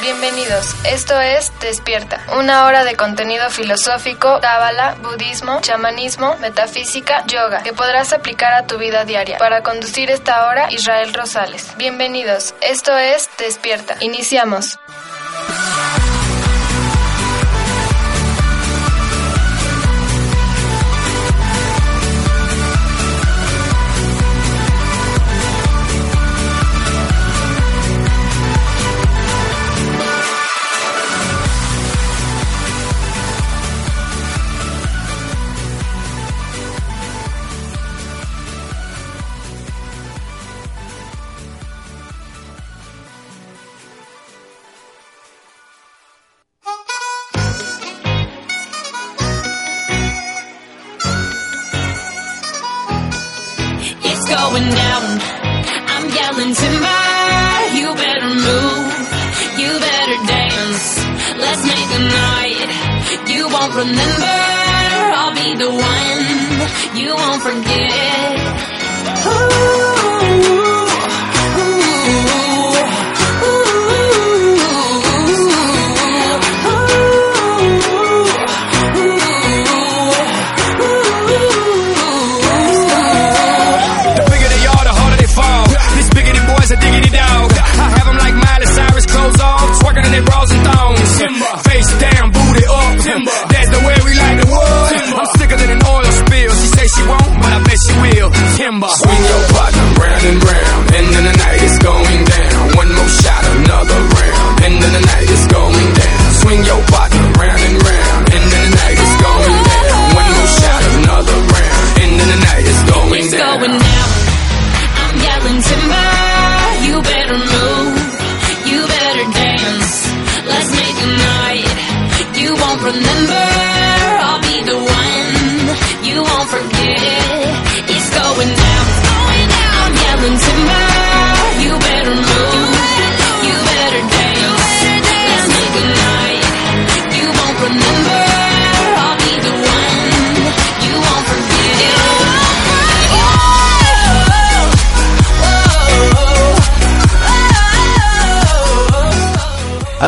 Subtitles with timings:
[0.00, 7.72] Bienvenidos, esto es Despierta, una hora de contenido filosófico, cábala, budismo, chamanismo, metafísica, yoga, que
[7.72, 9.38] podrás aplicar a tu vida diaria.
[9.38, 11.76] Para conducir esta hora, Israel Rosales.
[11.76, 13.96] Bienvenidos, esto es Despierta.
[14.00, 14.80] Iniciamos.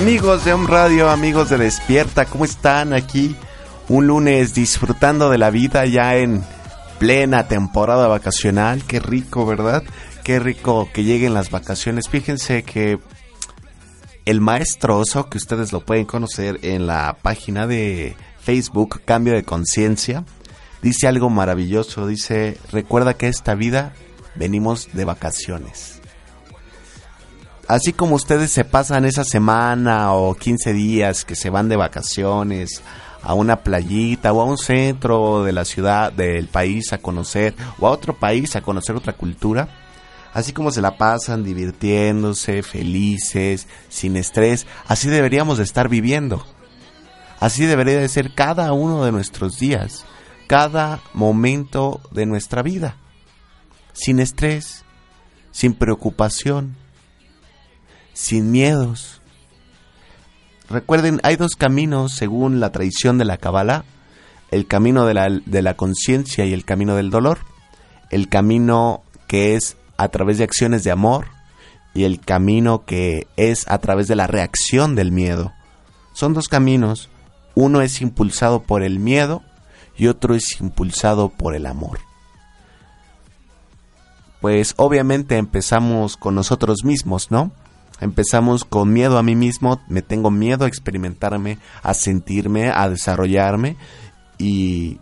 [0.06, 3.34] Amigos de Home Radio, amigos de Despierta, ¿cómo están aquí?
[3.88, 6.44] Un lunes disfrutando de la vida ya en
[7.00, 8.84] plena temporada vacacional.
[8.84, 9.82] Qué rico, ¿verdad?
[10.22, 12.08] Qué rico que lleguen las vacaciones.
[12.08, 13.00] Fíjense que
[14.26, 19.42] el maestro oso, que ustedes lo pueden conocer en la página de Facebook Cambio de
[19.42, 20.24] Conciencia,
[20.82, 22.06] dice algo maravilloso.
[22.06, 23.92] Dice, recuerda que esta vida
[24.36, 25.95] venimos de vacaciones
[27.68, 32.82] así como ustedes se pasan esa semana o 15 días que se van de vacaciones
[33.22, 37.88] a una playita o a un centro de la ciudad, del país a conocer, o
[37.88, 39.68] a otro país a conocer otra cultura,
[40.32, 46.46] así como se la pasan divirtiéndose, felices, sin estrés, así deberíamos de estar viviendo.
[47.40, 50.04] Así debería de ser cada uno de nuestros días,
[50.46, 52.96] cada momento de nuestra vida,
[53.92, 54.84] sin estrés,
[55.50, 56.76] sin preocupación,
[58.16, 59.20] sin miedos.
[60.70, 63.84] Recuerden, hay dos caminos según la tradición de la Kabbalah,
[64.50, 67.40] el camino de la, de la conciencia y el camino del dolor,
[68.10, 71.26] el camino que es a través de acciones de amor
[71.92, 75.52] y el camino que es a través de la reacción del miedo.
[76.14, 77.10] Son dos caminos,
[77.54, 79.42] uno es impulsado por el miedo
[79.94, 81.98] y otro es impulsado por el amor.
[84.40, 87.52] Pues obviamente empezamos con nosotros mismos, ¿no?
[88.00, 93.76] Empezamos con miedo a mí mismo, me tengo miedo a experimentarme, a sentirme, a desarrollarme
[94.38, 94.98] y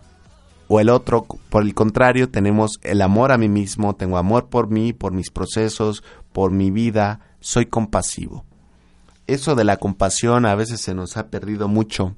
[0.67, 4.69] o el otro, por el contrario, tenemos el amor a mí mismo, tengo amor por
[4.69, 8.45] mí, por mis procesos, por mi vida, soy compasivo.
[9.27, 12.15] Eso de la compasión a veces se nos ha perdido mucho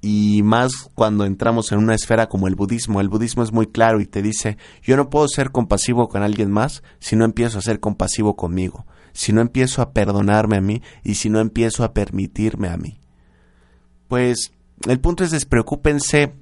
[0.00, 3.00] y más cuando entramos en una esfera como el budismo.
[3.00, 6.50] El budismo es muy claro y te dice, yo no puedo ser compasivo con alguien
[6.50, 10.82] más si no empiezo a ser compasivo conmigo si no empiezo a perdonarme a mí
[11.02, 12.98] y si no empiezo a permitirme a mí.
[14.08, 14.52] Pues
[14.88, 16.34] el punto es despreocúpense,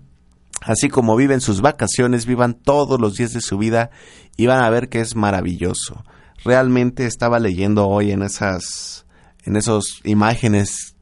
[0.62, 3.90] así como viven sus vacaciones, vivan todos los días de su vida
[4.36, 6.04] y van a ver que es maravilloso.
[6.44, 9.06] Realmente estaba leyendo hoy en esas
[9.44, 10.94] en esas imágenes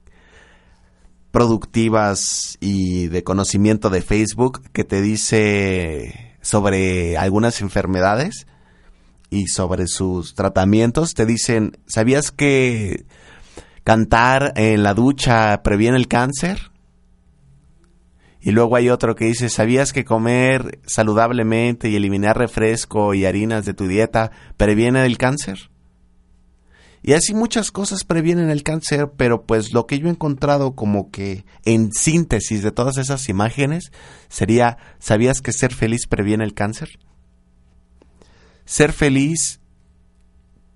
[1.31, 8.47] productivas y de conocimiento de Facebook que te dice sobre algunas enfermedades
[9.31, 13.05] y sobre sus tratamientos te dicen, ¿sabías que
[13.89, 16.73] cantar en la ducha previene el cáncer.
[18.39, 23.65] Y luego hay otro que dice, ¿sabías que comer saludablemente y eliminar refresco y harinas
[23.65, 25.71] de tu dieta previene el cáncer?
[27.03, 31.11] Y así muchas cosas previenen el cáncer, pero pues lo que yo he encontrado como
[31.11, 33.91] que en síntesis de todas esas imágenes
[34.29, 36.99] sería, ¿sabías que ser feliz previene el cáncer?
[38.69, 39.61] Ser feliz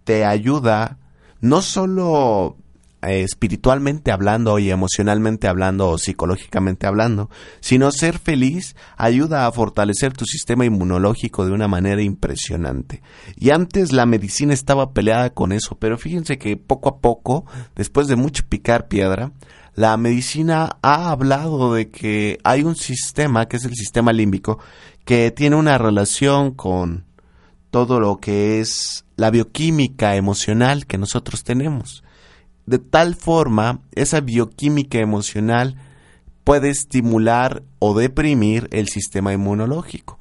[0.05, 0.97] te ayuda
[1.43, 2.57] no solo
[3.03, 7.29] eh, espiritualmente hablando y emocionalmente hablando o psicológicamente hablando,
[7.61, 13.03] sino ser feliz ayuda a fortalecer tu sistema inmunológico de una manera impresionante.
[13.37, 17.45] Y antes la medicina estaba peleada con eso, pero fíjense que poco a poco,
[17.77, 19.33] después de mucho picar piedra,
[19.75, 24.61] la medicina ha hablado de que hay un sistema, que es el sistema límbico,
[25.05, 27.12] que tiene una relación con
[27.73, 32.05] todo lo que es la bioquímica emocional que nosotros tenemos.
[32.67, 35.77] De tal forma, esa bioquímica emocional
[36.45, 40.19] puede estimular o deprimir el sistema inmunológico.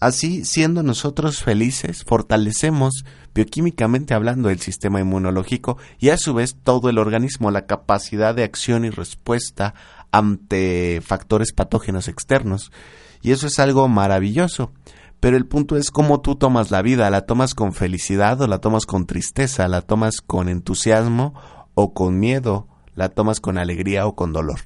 [0.00, 3.04] Así, siendo nosotros felices, fortalecemos
[3.34, 8.44] bioquímicamente hablando el sistema inmunológico y a su vez todo el organismo, la capacidad de
[8.44, 9.74] acción y respuesta
[10.12, 12.72] ante factores patógenos externos.
[13.20, 14.72] Y eso es algo maravilloso.
[15.20, 18.58] Pero el punto es cómo tú tomas la vida, la tomas con felicidad o la
[18.58, 21.34] tomas con tristeza, la tomas con entusiasmo
[21.74, 24.60] o con miedo, la tomas con alegría o con dolor.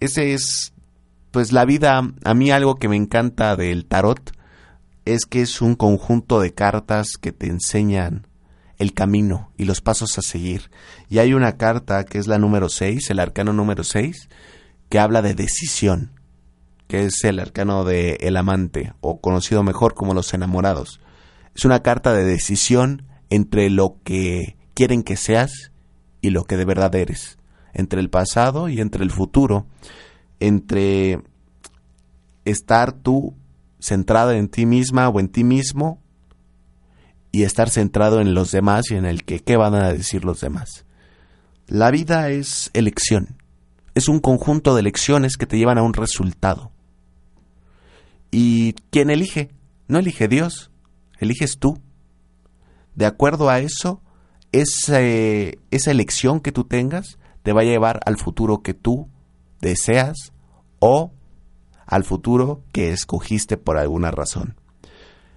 [0.00, 0.72] Ese es,
[1.30, 4.32] pues la vida, a mí algo que me encanta del tarot
[5.04, 8.26] es que es un conjunto de cartas que te enseñan
[8.78, 10.70] el camino y los pasos a seguir.
[11.08, 14.28] Y hay una carta que es la número 6, el arcano número 6,
[14.88, 16.12] que habla de decisión,
[16.92, 21.00] que es el arcano de el amante, o conocido mejor como los enamorados.
[21.54, 25.72] Es una carta de decisión entre lo que quieren que seas
[26.20, 27.38] y lo que de verdad eres,
[27.72, 29.64] entre el pasado y entre el futuro,
[30.38, 31.22] entre
[32.44, 33.36] estar tú
[33.80, 35.98] centrada en ti misma o en ti mismo
[37.30, 40.42] y estar centrado en los demás y en el que qué van a decir los
[40.42, 40.84] demás.
[41.68, 43.38] La vida es elección,
[43.94, 46.71] es un conjunto de elecciones que te llevan a un resultado.
[48.32, 49.50] ¿Y quién elige?
[49.86, 50.72] No elige Dios,
[51.18, 51.78] eliges tú.
[52.96, 54.00] De acuerdo a eso,
[54.50, 55.00] esa
[55.90, 59.08] elección que tú tengas te va a llevar al futuro que tú
[59.60, 60.32] deseas
[60.78, 61.12] o
[61.86, 64.56] al futuro que escogiste por alguna razón.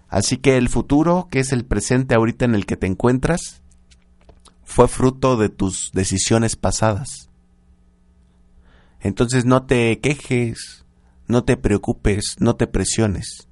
[0.07, 3.61] Así que el futuro, que es el presente ahorita en el que te encuentras,
[4.63, 7.29] fue fruto de tus decisiones pasadas.
[9.01, 10.84] Entonces no te quejes,
[11.27, 13.47] no te preocupes, no te presiones.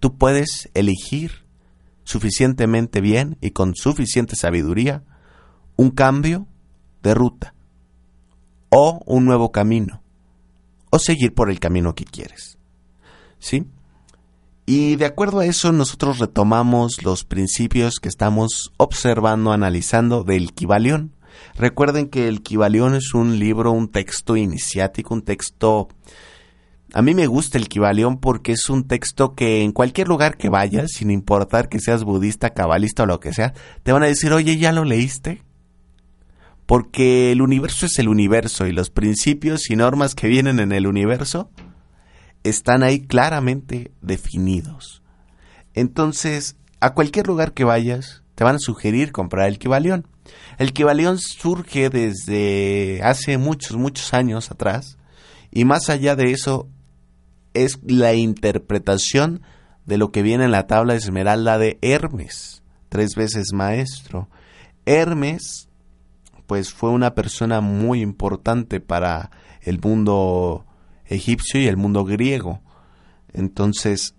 [0.00, 1.46] Tú puedes elegir
[2.04, 5.02] suficientemente bien y con suficiente sabiduría
[5.76, 6.46] un cambio
[7.02, 7.54] de ruta
[8.68, 10.02] o un nuevo camino
[10.90, 12.58] o seguir por el camino que quieres.
[13.38, 13.66] ¿Sí?
[14.66, 21.12] Y de acuerdo a eso nosotros retomamos los principios que estamos observando, analizando del Kibalión.
[21.54, 25.88] Recuerden que el Kibalión es un libro, un texto iniciático, un texto
[26.92, 30.48] a mí me gusta el Kibalión porque es un texto que en cualquier lugar que
[30.48, 34.32] vayas, sin importar que seas budista, cabalista o lo que sea, te van a decir,
[34.32, 35.42] oye, ¿ya lo leíste?
[36.64, 40.86] Porque el universo es el universo y los principios y normas que vienen en el
[40.86, 41.50] universo
[42.44, 45.02] están ahí claramente definidos.
[45.74, 50.06] Entonces, a cualquier lugar que vayas, te van a sugerir comprar el Kibalión.
[50.58, 54.98] El Kibalión surge desde hace muchos, muchos años atrás.
[55.50, 56.68] Y más allá de eso,
[57.64, 59.42] es la interpretación
[59.86, 64.28] de lo que viene en la tabla de esmeralda de Hermes, tres veces maestro.
[64.84, 65.68] Hermes,
[66.46, 69.30] pues fue una persona muy importante para
[69.62, 70.64] el mundo
[71.06, 72.60] egipcio y el mundo griego.
[73.32, 74.14] Entonces,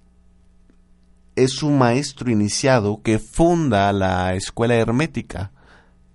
[1.35, 5.51] es un maestro iniciado que funda la escuela hermética.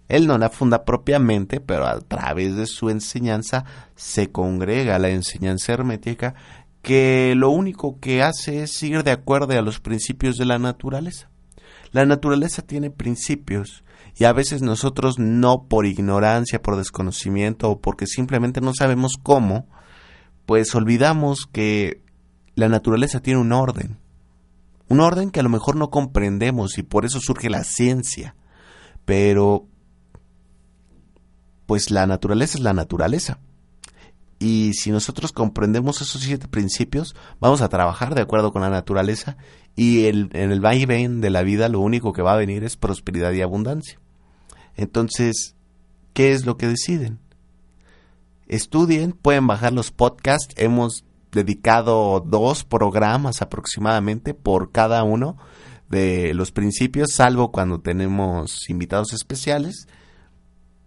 [0.08, 3.64] Él no la funda propiamente, pero a través de su enseñanza
[3.94, 6.34] se congrega la enseñanza hermética
[6.82, 11.30] que lo único que hace es ir de acuerdo a los principios de la naturaleza.
[11.92, 13.84] La naturaleza tiene principios
[14.16, 19.68] y a veces nosotros no por ignorancia, por desconocimiento o porque simplemente no sabemos cómo,
[20.44, 22.02] pues olvidamos que
[22.54, 23.98] la naturaleza tiene un orden.
[24.88, 28.34] Un orden que a lo mejor no comprendemos y por eso surge la ciencia.
[29.04, 29.66] Pero,
[31.66, 33.38] pues la naturaleza es la naturaleza.
[34.42, 39.36] Y si nosotros comprendemos esos siete principios, vamos a trabajar de acuerdo con la naturaleza
[39.76, 42.76] y el, en el vaivén de la vida lo único que va a venir es
[42.76, 44.00] prosperidad y abundancia.
[44.74, 45.54] Entonces,
[46.12, 47.20] ¿qué es lo que deciden?
[48.48, 55.36] Estudien, pueden bajar los podcasts, hemos dedicado dos programas aproximadamente por cada uno
[55.88, 59.86] de los principios, salvo cuando tenemos invitados especiales,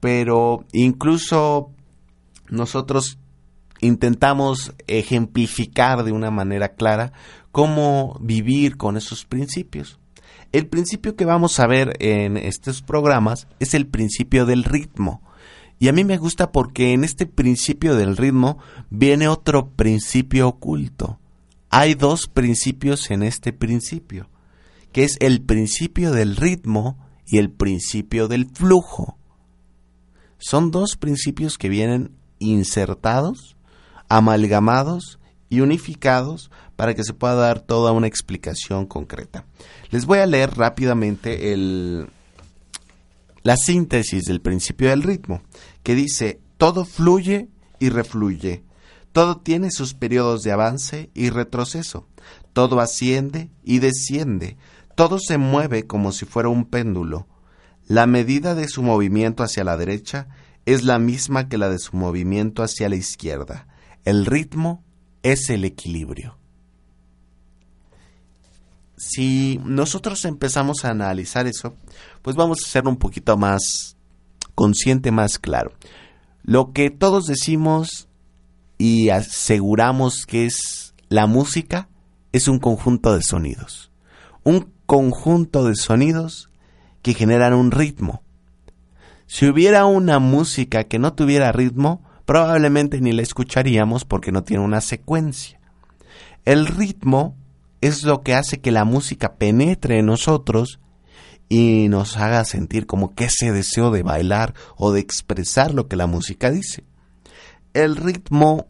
[0.02, 1.70] pero incluso
[2.50, 3.18] nosotros
[3.86, 7.14] intentamos ejemplificar de una manera clara
[7.52, 10.00] cómo vivir con esos principios.
[10.52, 15.22] El principio que vamos a ver en estos programas es el principio del ritmo.
[15.80, 18.58] Y a mí me gusta porque en este principio del ritmo
[18.90, 21.20] viene otro principio oculto.
[21.70, 24.30] Hay dos principios en este principio,
[24.94, 29.18] que es el principio del ritmo y el principio del flujo.
[30.38, 33.55] Son dos principios que vienen insertados,
[34.10, 35.20] amalgamados
[35.50, 39.46] y unificados para que se pueda dar toda una explicación concreta.
[39.92, 42.08] Les voy a leer rápidamente el,
[43.44, 45.42] la síntesis del principio del ritmo,
[45.84, 47.48] que dice, todo fluye
[47.80, 48.64] y refluye,
[49.12, 52.08] todo tiene sus periodos de avance y retroceso,
[52.54, 54.58] todo asciende y desciende,
[54.96, 57.28] todo se mueve como si fuera un péndulo.
[57.88, 60.28] La medida de su movimiento hacia la derecha
[60.66, 63.68] es la misma que la de su movimiento hacia la izquierda.
[64.06, 64.84] El ritmo
[65.24, 66.38] es el equilibrio
[68.98, 71.76] si nosotros empezamos a analizar eso,
[72.22, 73.98] pues vamos a ser un poquito más
[74.56, 75.74] consciente, más claro.
[76.44, 78.08] Lo que todos decimos
[78.78, 81.90] y aseguramos que es la música
[82.32, 83.92] es un conjunto de sonidos.
[84.44, 86.50] Un conjunto de sonidos
[87.02, 88.22] que generan un ritmo.
[89.28, 94.64] Si hubiera una música que no tuviera ritmo, probablemente ni la escucharíamos porque no tiene
[94.64, 95.60] una secuencia.
[96.44, 97.36] El ritmo
[97.82, 100.80] es lo que hace que la música penetre en nosotros
[101.50, 105.96] y nos haga sentir como que ese deseo de bailar o de expresar lo que
[105.96, 106.84] la música dice.
[107.74, 108.68] El ritmo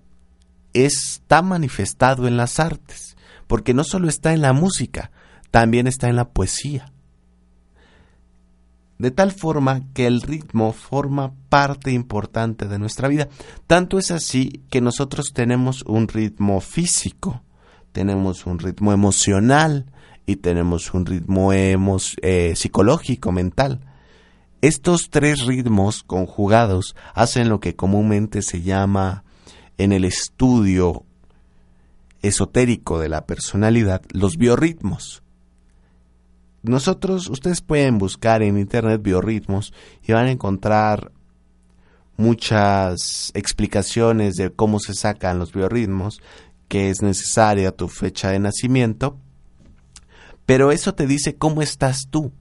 [0.74, 3.16] está manifestado en las artes,
[3.48, 5.12] porque no solo está en la música,
[5.52, 6.92] también está en la poesía.
[8.98, 13.28] De tal forma que el ritmo forma parte importante de nuestra vida.
[13.68, 17.42] Tanto es así que nosotros tenemos un ritmo físico
[17.96, 19.86] tenemos un ritmo emocional
[20.26, 23.80] y tenemos un ritmo eh, psicológico, mental.
[24.60, 29.24] Estos tres ritmos conjugados hacen lo que comúnmente se llama
[29.78, 31.06] en el estudio
[32.22, 35.24] esotérico de la personalidad los biorritmos.
[36.68, 41.12] Nosotros, ustedes pueden buscar en internet biorritmos y van a encontrar
[42.18, 46.22] muchas explicaciones de cómo se sacan los biorritmos
[46.68, 49.18] que es necesaria tu fecha de nacimiento,
[50.46, 52.32] pero eso te dice cómo estás tú.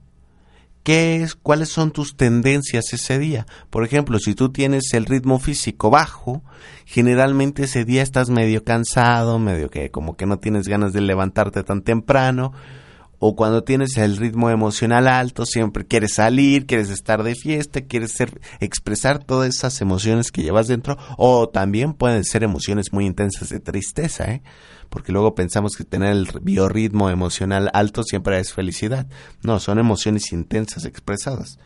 [0.83, 3.47] ¿Qué es, cuáles son tus tendencias ese día?
[3.71, 6.43] Por ejemplo, si tú tienes el ritmo físico bajo,
[6.85, 11.63] generalmente ese día estás medio cansado, medio que como que no tienes ganas de levantarte
[11.63, 12.53] tan temprano,
[13.27, 18.11] o cuando tienes el ritmo emocional alto, siempre quieres salir, quieres estar de fiesta, quieres
[18.11, 23.49] ser, expresar todas esas emociones que llevas dentro, o también pueden ser emociones muy intensas
[23.49, 24.43] de tristeza, ¿eh?
[24.91, 29.07] porque luego pensamos que tener el biorritmo emocional alto siempre es felicidad.
[29.41, 31.57] No, son emociones intensas expresadas.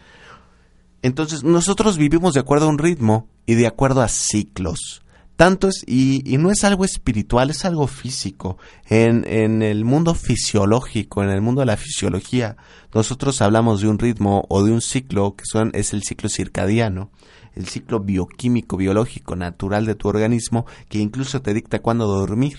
[1.02, 5.02] Entonces, nosotros vivimos de acuerdo a un ritmo y de acuerdo a ciclos.
[5.40, 8.58] Tanto es, y, no es algo espiritual, es algo físico.
[8.90, 12.58] En, en el mundo fisiológico, en el mundo de la fisiología,
[12.94, 17.10] nosotros hablamos de un ritmo o de un ciclo que son, es el ciclo circadiano,
[17.56, 22.58] el ciclo bioquímico, biológico, natural de tu organismo, que incluso te dicta cuándo dormir.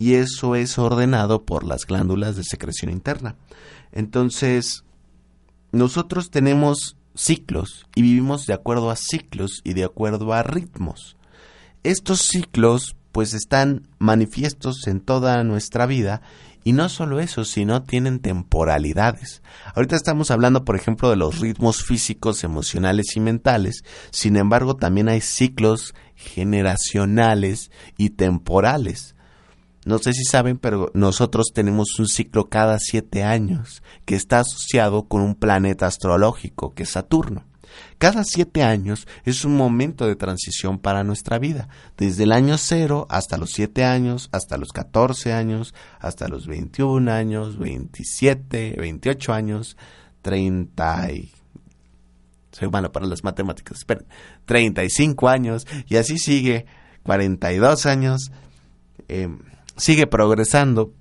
[0.00, 3.36] Y eso es ordenado por las glándulas de secreción interna.
[3.92, 4.82] Entonces,
[5.70, 11.16] nosotros tenemos ciclos y vivimos de acuerdo a ciclos y de acuerdo a ritmos.
[11.84, 16.22] Estos ciclos pues están manifiestos en toda nuestra vida
[16.64, 19.42] y no solo eso, sino tienen temporalidades.
[19.74, 23.82] Ahorita estamos hablando, por ejemplo, de los ritmos físicos, emocionales y mentales.
[24.10, 29.16] Sin embargo, también hay ciclos generacionales y temporales.
[29.84, 35.08] No sé si saben, pero nosotros tenemos un ciclo cada siete años que está asociado
[35.08, 37.44] con un planeta astrológico, que es Saturno.
[37.98, 43.06] Cada siete años es un momento de transición para nuestra vida, desde el año cero
[43.08, 49.76] hasta los siete años, hasta los catorce años, hasta los veintiún años, veintisiete, veintiocho años,
[50.20, 51.32] treinta y...
[52.52, 54.06] Soy malo para las matemáticas, esperen,
[54.44, 56.66] treinta y cinco años, y así sigue,
[57.02, 58.30] cuarenta y dos años,
[59.08, 59.38] em,
[59.76, 60.92] sigue progresando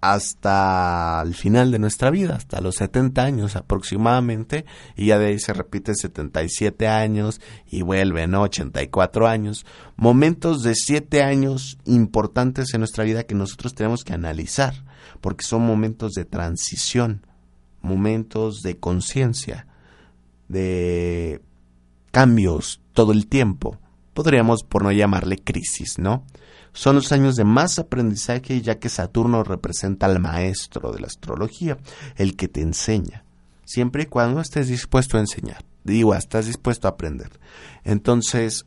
[0.00, 4.64] hasta el final de nuestra vida, hasta los 70 años aproximadamente,
[4.96, 8.42] y ya de ahí se repite 77 años y vuelve, ¿no?
[8.42, 9.64] 84 años.
[9.96, 14.84] Momentos de 7 años importantes en nuestra vida que nosotros tenemos que analizar,
[15.20, 17.26] porque son momentos de transición,
[17.80, 19.66] momentos de conciencia,
[20.48, 21.42] de
[22.10, 23.78] cambios todo el tiempo.
[24.14, 26.24] Podríamos, por no llamarle crisis, ¿no?
[26.76, 31.78] Son los años de más aprendizaje ya que Saturno representa al maestro de la astrología,
[32.16, 33.24] el que te enseña,
[33.64, 35.64] siempre y cuando estés dispuesto a enseñar.
[35.84, 37.30] Digo, estás dispuesto a aprender.
[37.82, 38.66] Entonces,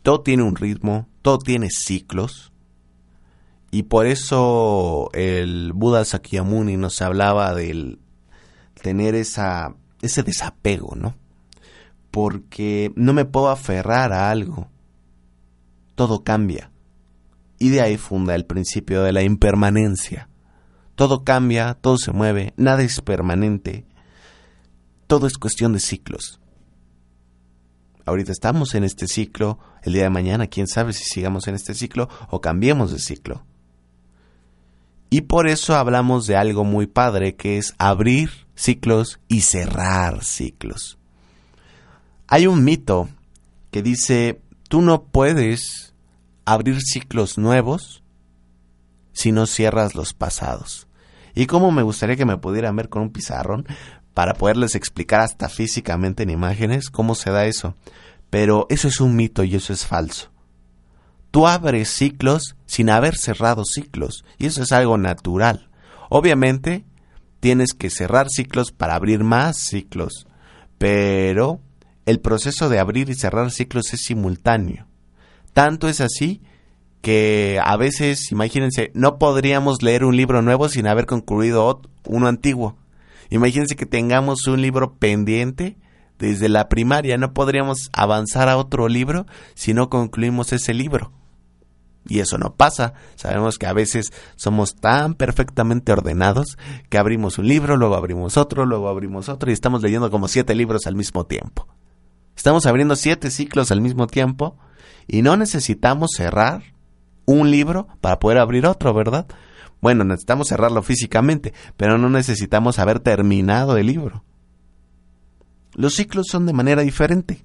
[0.00, 2.50] todo tiene un ritmo, todo tiene ciclos,
[3.70, 7.98] y por eso el Buda Sakyamuni nos hablaba del
[8.80, 11.14] tener esa, ese desapego, ¿no?
[12.10, 14.68] Porque no me puedo aferrar a algo.
[15.94, 16.71] Todo cambia.
[17.62, 20.28] Y de ahí funda el principio de la impermanencia.
[20.96, 23.86] Todo cambia, todo se mueve, nada es permanente.
[25.06, 26.40] Todo es cuestión de ciclos.
[28.04, 31.74] Ahorita estamos en este ciclo, el día de mañana quién sabe si sigamos en este
[31.74, 33.46] ciclo o cambiemos de ciclo.
[35.08, 40.98] Y por eso hablamos de algo muy padre que es abrir ciclos y cerrar ciclos.
[42.26, 43.08] Hay un mito
[43.70, 45.91] que dice, tú no puedes
[46.44, 48.02] abrir ciclos nuevos
[49.12, 50.88] si no cierras los pasados.
[51.34, 53.66] Y cómo me gustaría que me pudieran ver con un pizarrón
[54.14, 57.74] para poderles explicar hasta físicamente en imágenes cómo se da eso.
[58.30, 60.30] Pero eso es un mito y eso es falso.
[61.30, 65.70] Tú abres ciclos sin haber cerrado ciclos y eso es algo natural.
[66.10, 66.84] Obviamente
[67.40, 70.26] tienes que cerrar ciclos para abrir más ciclos,
[70.76, 71.60] pero
[72.04, 74.86] el proceso de abrir y cerrar ciclos es simultáneo.
[75.52, 76.42] Tanto es así
[77.02, 82.76] que a veces, imagínense, no podríamos leer un libro nuevo sin haber concluido uno antiguo.
[83.28, 85.76] Imagínense que tengamos un libro pendiente
[86.18, 91.12] desde la primaria, no podríamos avanzar a otro libro si no concluimos ese libro.
[92.08, 92.94] Y eso no pasa.
[93.16, 98.66] Sabemos que a veces somos tan perfectamente ordenados que abrimos un libro, luego abrimos otro,
[98.66, 101.66] luego abrimos otro y estamos leyendo como siete libros al mismo tiempo.
[102.36, 104.56] Estamos abriendo siete ciclos al mismo tiempo
[105.06, 106.62] y no necesitamos cerrar
[107.24, 109.26] un libro para poder abrir otro, ¿verdad?
[109.80, 114.24] Bueno, necesitamos cerrarlo físicamente, pero no necesitamos haber terminado el libro.
[115.74, 117.44] Los ciclos son de manera diferente.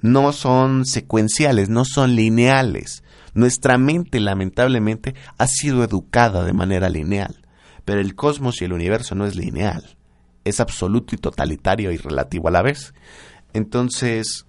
[0.00, 3.02] No son secuenciales, no son lineales.
[3.34, 7.46] Nuestra mente, lamentablemente, ha sido educada de manera lineal.
[7.84, 9.96] Pero el cosmos y el universo no es lineal.
[10.44, 12.92] Es absoluto y totalitario y relativo a la vez.
[13.52, 14.45] Entonces,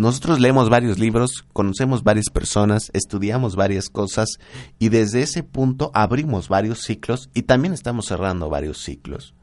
[0.00, 4.38] nosotros leemos varios libros, conocemos varias personas, estudiamos varias cosas
[4.78, 9.34] y desde ese punto abrimos varios ciclos y también estamos cerrando varios ciclos.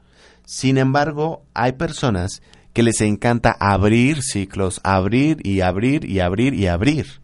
[0.44, 2.42] Sin embargo, hay personas
[2.72, 7.20] que les encanta abrir ciclos, abrir y abrir y abrir y abrir,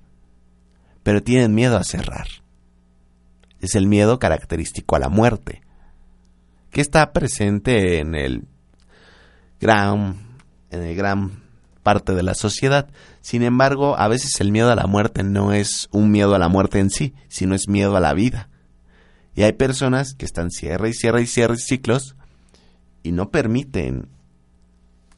[1.02, 2.28] pero tienen miedo a cerrar.
[3.60, 5.62] Es el miedo característico a la muerte,
[6.70, 8.44] que está presente en el
[9.58, 10.38] gran,
[10.70, 11.43] en el gran
[11.84, 12.88] parte de la sociedad.
[13.20, 16.48] Sin embargo, a veces el miedo a la muerte no es un miedo a la
[16.48, 18.48] muerte en sí, sino es miedo a la vida.
[19.36, 22.16] Y hay personas que están cierre y cierre y cierre ciclos
[23.04, 24.08] y no permiten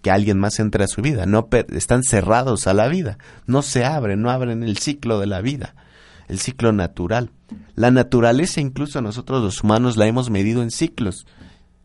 [0.03, 3.85] que alguien más entre a su vida, no están cerrados a la vida, no se
[3.85, 5.75] abren, no abren el ciclo de la vida,
[6.29, 7.31] el ciclo natural.
[7.75, 11.27] La naturaleza incluso nosotros los humanos la hemos medido en ciclos.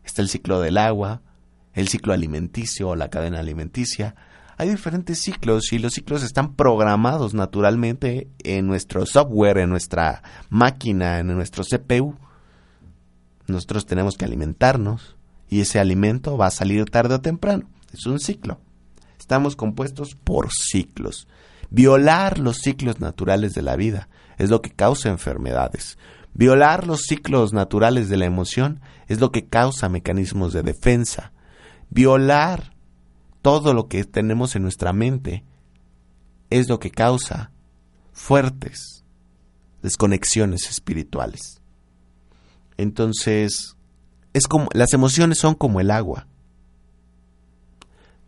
[0.04, 1.22] Está el ciclo del agua,
[1.74, 4.14] el ciclo alimenticio o la cadena alimenticia,
[4.62, 11.18] hay diferentes ciclos y los ciclos están programados naturalmente en nuestro software, en nuestra máquina,
[11.18, 12.14] en nuestro CPU.
[13.48, 15.16] Nosotros tenemos que alimentarnos
[15.48, 17.68] y ese alimento va a salir tarde o temprano.
[17.92, 18.60] Es un ciclo.
[19.18, 21.26] Estamos compuestos por ciclos.
[21.70, 25.98] Violar los ciclos naturales de la vida es lo que causa enfermedades.
[26.34, 31.32] Violar los ciclos naturales de la emoción es lo que causa mecanismos de defensa.
[31.90, 32.72] Violar
[33.42, 35.44] todo lo que tenemos en nuestra mente
[36.50, 37.50] es lo que causa
[38.12, 39.04] fuertes
[39.82, 41.60] desconexiones espirituales.
[42.76, 43.76] Entonces,
[44.32, 46.28] es como las emociones son como el agua.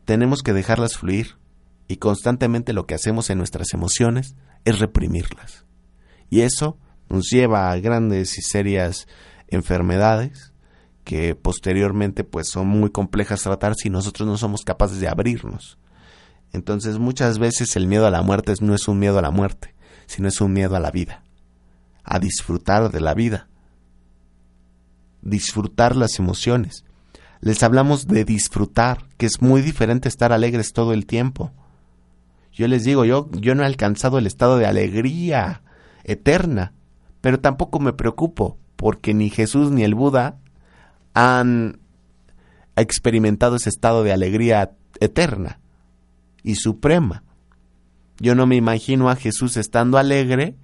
[0.05, 1.37] Tenemos que dejarlas fluir
[1.87, 5.64] y constantemente lo que hacemos en nuestras emociones es reprimirlas.
[6.29, 9.07] Y eso nos lleva a grandes y serias
[9.48, 10.54] enfermedades
[11.05, 15.79] que posteriormente pues son muy complejas tratar si nosotros no somos capaces de abrirnos.
[16.53, 19.75] Entonces muchas veces el miedo a la muerte no es un miedo a la muerte,
[20.07, 21.23] sino es un miedo a la vida,
[22.03, 23.49] a disfrutar de la vida,
[25.21, 26.85] disfrutar las emociones.
[27.40, 31.53] Les hablamos de disfrutar, que es muy diferente estar alegres todo el tiempo.
[32.53, 35.62] Yo les digo, yo, yo no he alcanzado el estado de alegría
[36.05, 36.73] eterna,
[37.21, 40.38] pero tampoco me preocupo, porque ni Jesús ni el Buda
[41.14, 41.81] han
[42.77, 45.61] experimentado ese estado de alegría eterna
[46.42, 47.22] y suprema.
[48.18, 50.57] Yo no me imagino a Jesús estando alegre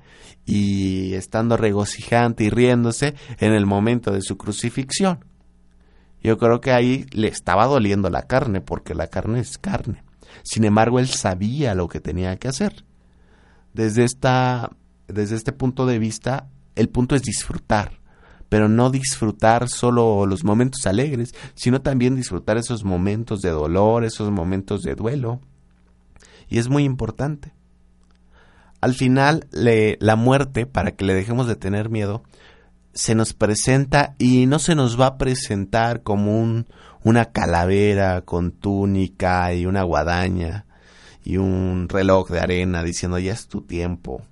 [0.44, 5.24] y estando regocijante y riéndose en el momento de su crucifixión.
[6.22, 10.04] Yo creo que ahí le estaba doliendo la carne, porque la carne es carne.
[10.42, 12.84] Sin embargo, él sabía lo que tenía que hacer.
[13.72, 14.70] Desde, esta,
[15.08, 17.99] desde este punto de vista, el punto es disfrutar,
[18.50, 24.30] pero no disfrutar solo los momentos alegres, sino también disfrutar esos momentos de dolor, esos
[24.30, 25.40] momentos de duelo.
[26.48, 27.54] Y es muy importante.
[28.80, 32.24] Al final, la muerte, para que le dejemos de tener miedo,
[32.92, 36.66] se nos presenta y no se nos va a presentar como un,
[37.04, 40.66] una calavera con túnica y una guadaña
[41.22, 44.22] y un reloj de arena diciendo ya es tu tiempo.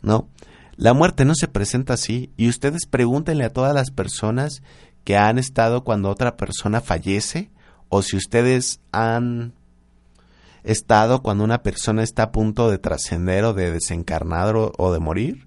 [0.00, 0.30] No,
[0.76, 4.62] la muerte no se presenta así y ustedes pregúntenle a todas las personas
[5.04, 7.50] que han estado cuando otra persona fallece
[7.88, 9.54] o si ustedes han
[10.64, 15.46] estado cuando una persona está a punto de trascender o de desencarnar o, de morir.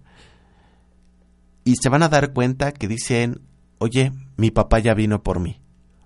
[1.65, 3.42] Y se van a dar cuenta que dicen,
[3.78, 5.62] oye, mi papá ya vino por mí.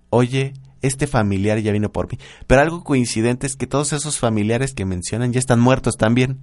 [0.09, 2.17] Oye, este familiar ya vino por mí.
[2.47, 6.39] Pero algo coincidente es que todos esos familiares que mencionan ya están muertos también.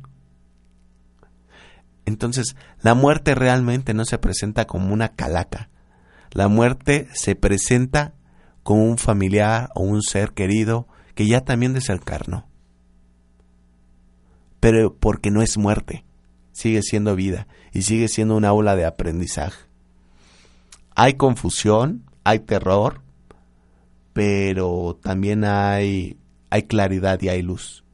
[2.07, 5.71] Entonces, la muerte realmente no se presenta como una calaca.
[6.33, 8.15] La muerte se presenta
[8.63, 12.51] como un familiar o un ser querido que ya también desencarnó
[14.61, 16.05] pero porque no es muerte,
[16.53, 19.65] sigue siendo vida y sigue siendo una aula de aprendizaje.
[20.95, 23.01] Hay confusión, hay terror,
[24.13, 26.19] pero también hay,
[26.51, 27.85] hay claridad y hay luz.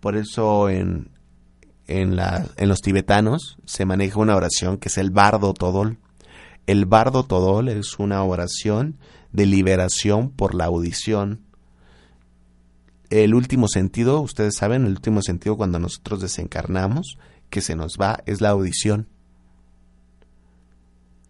[0.00, 1.10] Por eso en,
[1.90, 5.98] en, los tibetanos se maneja una oración que es el bardo todol.
[6.66, 8.98] El bardo todol es una oración
[9.32, 11.40] de liberación por la audición
[13.10, 17.18] el último sentido, ustedes saben, el último sentido cuando nosotros desencarnamos,
[17.50, 19.08] que se nos va, es la audición.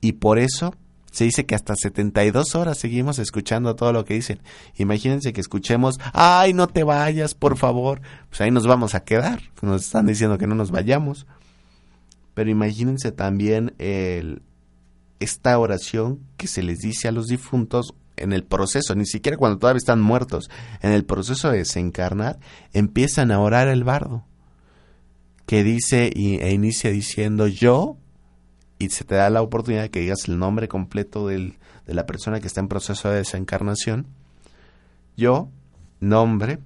[0.02, 0.74] Y por eso
[1.10, 4.40] se dice que hasta 72 horas seguimos escuchando todo lo que dicen.
[4.76, 8.00] Imagínense que escuchemos, ay, no te vayas, por favor.
[8.28, 9.40] Pues ahí nos vamos a quedar.
[9.62, 11.26] Nos están diciendo que no nos vayamos.
[12.34, 13.74] Pero imagínense también
[15.18, 19.58] esta oración que se les dice a los difuntos en el proceso, ni siquiera cuando
[19.58, 20.50] todavía están muertos,
[20.82, 22.38] en el proceso de desencarnar,
[22.72, 24.24] empiezan a orar el bardo,
[25.46, 27.96] que dice e inicia diciendo yo,
[28.80, 32.06] y se te da la oportunidad de que digas el nombre completo del, de la
[32.06, 34.06] persona que está en proceso de desencarnación.
[35.18, 35.50] Yo,
[36.00, 36.60] nombre,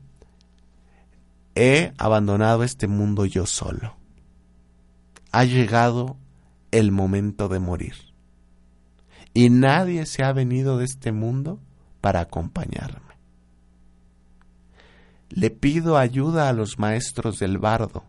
[1.56, 3.96] he abandonado este mundo yo solo.
[5.32, 6.16] Ha llegado
[6.70, 7.94] el momento de morir
[9.34, 11.58] y nadie se ha venido de este mundo
[12.00, 13.14] para acompañarme.
[15.30, 18.04] Le pido ayuda a los maestros del bardo,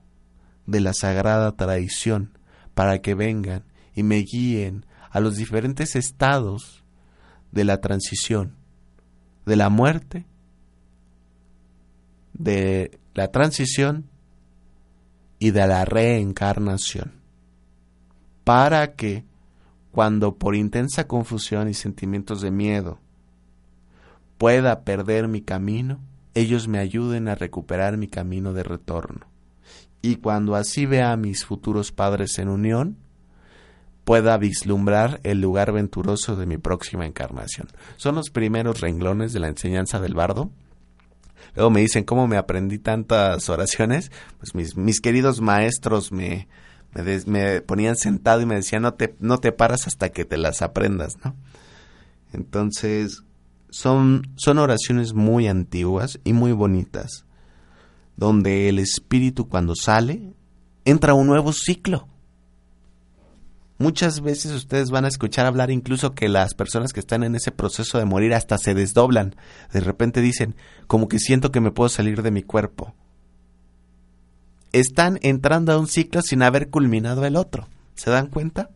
[0.68, 2.38] de la sagrada tradición,
[2.76, 3.64] para que vengan
[3.96, 6.84] y me guíen a los diferentes estados
[7.52, 8.54] de la transición,
[9.46, 10.26] de la muerte,
[12.34, 14.10] de la transición
[15.40, 17.14] y de la reencarnación,
[18.44, 19.24] para que
[19.92, 23.00] cuando por intensa confusión y sentimientos de miedo
[24.38, 26.02] pueda perder mi camino,
[26.34, 29.28] ellos me ayuden a recuperar mi camino de retorno.
[30.02, 32.98] Y cuando así vea a mis futuros padres en unión,
[34.06, 37.68] pueda vislumbrar el lugar venturoso de mi próxima encarnación.
[37.98, 40.52] Son los primeros renglones de la enseñanza del bardo.
[41.56, 44.12] Luego me dicen cómo me aprendí tantas oraciones.
[44.38, 46.48] Pues mis, mis queridos maestros me,
[47.26, 50.62] me, ponían sentado y me decían no te, no te paras hasta que te las
[50.62, 51.36] aprendas, ¿no?
[52.32, 53.24] Entonces,
[53.70, 57.26] son, son oraciones muy antiguas y muy bonitas,
[58.18, 60.34] donde el espíritu cuando sale
[60.84, 62.08] entra un nuevo ciclo.
[63.78, 67.52] Muchas veces ustedes van a escuchar hablar incluso que las personas que están en ese
[67.52, 69.36] proceso de morir hasta se desdoblan.
[69.74, 70.56] De repente dicen,
[70.88, 72.96] como que siento que me puedo salir de mi cuerpo
[74.80, 77.68] están entrando a un ciclo sin haber culminado el otro.
[77.96, 78.72] ¿Se dan cuenta?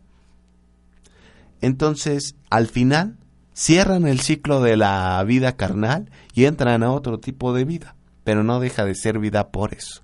[1.60, 3.18] Entonces, al final,
[3.52, 8.42] cierran el ciclo de la vida carnal y entran a otro tipo de vida, pero
[8.42, 10.02] no deja de ser vida por eso.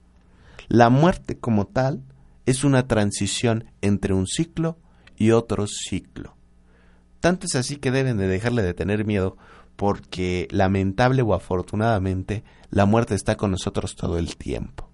[0.68, 2.02] La muerte como tal
[2.44, 4.76] es una transición entre un ciclo
[5.16, 6.36] y otro ciclo.
[7.20, 9.36] Tanto es así que deben de dejarle de tener miedo
[9.76, 14.90] porque lamentable o afortunadamente la muerte está con nosotros todo el tiempo.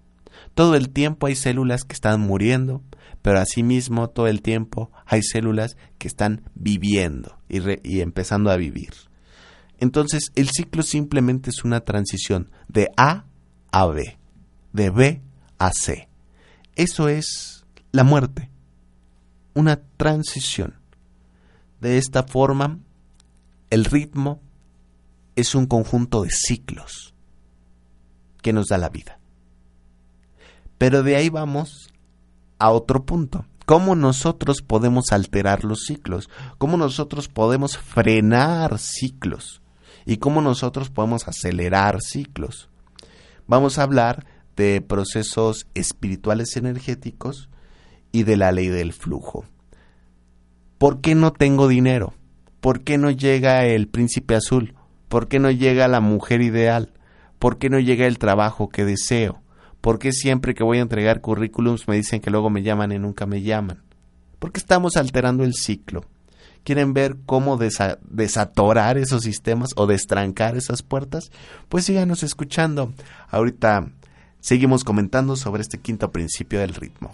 [0.53, 2.83] Todo el tiempo hay células que están muriendo,
[3.21, 8.93] pero asimismo todo el tiempo hay células que están viviendo y, y empezando a vivir.
[9.79, 13.25] Entonces el ciclo simplemente es una transición de A
[13.71, 14.17] a B,
[14.71, 15.21] de B
[15.57, 16.07] a C.
[16.75, 18.49] Eso es la muerte,
[19.53, 20.75] una transición.
[21.81, 22.79] De esta forma,
[23.69, 24.39] el ritmo
[25.35, 27.13] es un conjunto de ciclos
[28.41, 29.19] que nos da la vida.
[30.77, 31.93] Pero de ahí vamos
[32.59, 33.45] a otro punto.
[33.65, 36.29] ¿Cómo nosotros podemos alterar los ciclos?
[36.57, 39.61] ¿Cómo nosotros podemos frenar ciclos?
[40.05, 42.69] ¿Y cómo nosotros podemos acelerar ciclos?
[43.47, 44.25] Vamos a hablar
[44.57, 47.49] de procesos espirituales energéticos
[48.13, 49.43] y de la ley del flujo.
[50.77, 52.13] ¿Por qué no tengo dinero?
[52.61, 54.75] ¿Por qué no llega el príncipe azul?
[55.09, 56.93] ¿Por qué no llega la mujer ideal?
[57.39, 59.41] ¿Por qué no llega el trabajo que deseo?
[59.81, 62.99] ¿Por qué siempre que voy a entregar currículums me dicen que luego me llaman y
[62.99, 63.83] nunca me llaman?
[64.39, 66.05] Porque estamos alterando el ciclo.
[66.63, 71.31] ¿Quieren ver cómo desatorar esos sistemas o destrancar esas puertas?
[71.67, 72.93] Pues síganos escuchando.
[73.29, 73.89] Ahorita
[74.39, 77.13] seguimos comentando sobre este quinto principio del ritmo.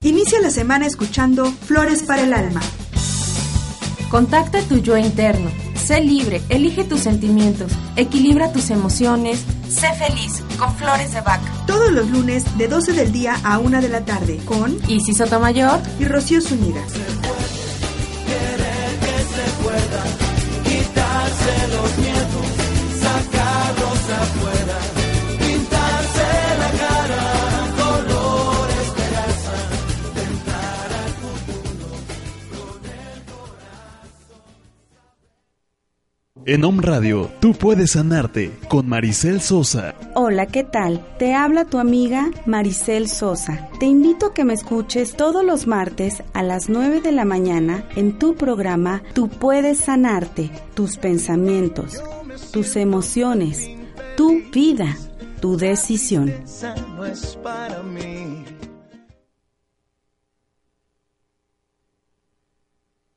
[0.00, 2.62] Inicia la semana escuchando Flores para el Alma.
[4.08, 5.50] Contacta tu yo interno.
[5.74, 11.52] Sé libre, elige tus sentimientos, equilibra tus emociones, sé feliz con Flores de Vaca.
[11.66, 15.78] Todos los lunes de 12 del día a 1 de la tarde con Isis Sotomayor
[16.00, 16.80] y Rocío Zúñiga.
[36.46, 39.94] En Om Radio, tú puedes sanarte con Maricel Sosa.
[40.14, 41.02] Hola, ¿qué tal?
[41.18, 43.70] Te habla tu amiga Maricel Sosa.
[43.80, 47.88] Te invito a que me escuches todos los martes a las 9 de la mañana
[47.96, 52.02] en tu programa Tú puedes sanarte, tus pensamientos,
[52.52, 53.70] tus emociones,
[54.14, 54.98] tu vida,
[55.40, 56.28] tu decisión.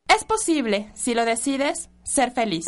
[0.08, 2.68] Es posible, si lo decides, ser feliz.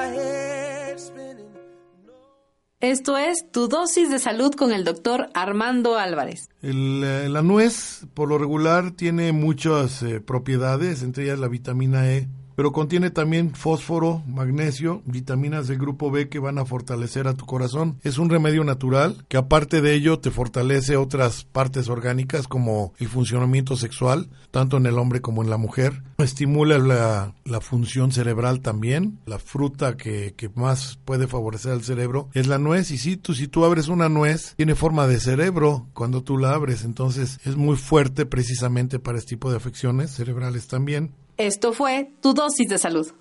[2.81, 6.49] Esto es Tu dosis de salud con el doctor Armando Álvarez.
[6.63, 12.27] Eh, la nuez, por lo regular, tiene muchas eh, propiedades, entre ellas la vitamina E,
[12.61, 17.47] pero contiene también fósforo, magnesio, vitaminas del grupo B que van a fortalecer a tu
[17.47, 17.97] corazón.
[18.03, 23.07] Es un remedio natural que aparte de ello te fortalece otras partes orgánicas como el
[23.07, 26.03] funcionamiento sexual, tanto en el hombre como en la mujer.
[26.19, 29.17] Estimula la, función cerebral también.
[29.25, 33.33] La fruta que, que, más puede favorecer al cerebro es la nuez y si tú,
[33.33, 37.55] si tú abres una nuez tiene forma de cerebro cuando tú la abres, entonces es
[37.55, 41.15] muy fuerte precisamente para este tipo de afecciones cerebrales también.
[41.41, 43.11] Esto fue Tu Dosis de Salud.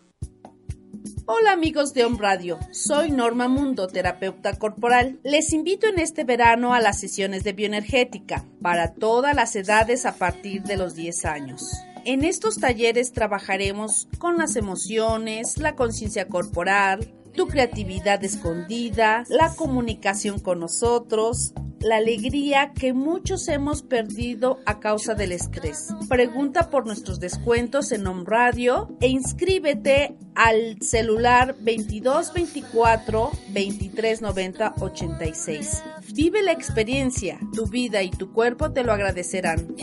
[1.24, 5.18] Hola amigos de Home Radio, soy Norma Mundo, terapeuta corporal.
[5.24, 10.16] Les invito en este verano a las sesiones de bioenergética para todas las edades a
[10.16, 11.62] partir de los 10 años.
[12.04, 20.40] En estos talleres trabajaremos con las emociones, la conciencia corporal, tu creatividad escondida, la comunicación
[20.40, 25.88] con nosotros, la alegría que muchos hemos perdido a causa del estrés.
[26.08, 35.82] Pregunta por nuestros descuentos en Home Radio e inscríbete al celular 2224 2390 86.
[36.14, 39.74] Vive la experiencia, tu vida y tu cuerpo te lo agradecerán.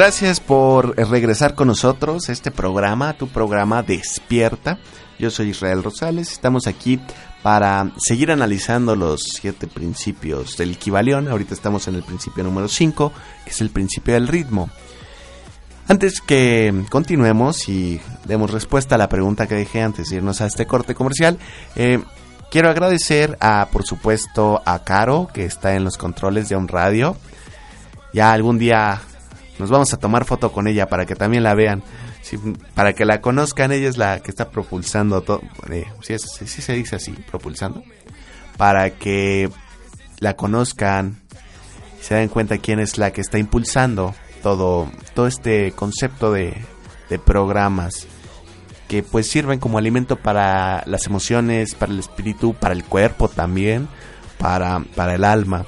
[0.01, 4.79] Gracias por regresar con nosotros a este programa, tu programa Despierta.
[5.19, 6.99] Yo soy Israel Rosales, estamos aquí
[7.43, 11.29] para seguir analizando los siete principios del Kibalión.
[11.29, 13.13] Ahorita estamos en el principio número 5,
[13.45, 14.71] que es el principio del ritmo.
[15.87, 20.47] Antes que continuemos y demos respuesta a la pregunta que dejé antes de irnos a
[20.47, 21.39] este corte comercial,
[21.77, 22.03] eh,
[22.51, 27.19] quiero agradecer a, por supuesto, a Caro, que está en los controles de un radio.
[28.15, 29.03] Ya algún día
[29.61, 31.83] nos vamos a tomar foto con ella para que también la vean.
[32.75, 35.43] Para que la conozcan, ella es la que está propulsando todo.
[35.71, 37.83] Eh, es- sí- sí se dice así, propulsando.
[38.57, 39.51] Para que
[40.19, 41.17] la conozcan
[42.01, 46.55] se den cuenta quién es la que está impulsando todo, todo este concepto de,
[47.09, 48.07] de programas
[48.89, 53.89] que pues sirven como alimento para las emociones, para el espíritu, para el cuerpo también,
[54.39, 55.67] para, para el alma.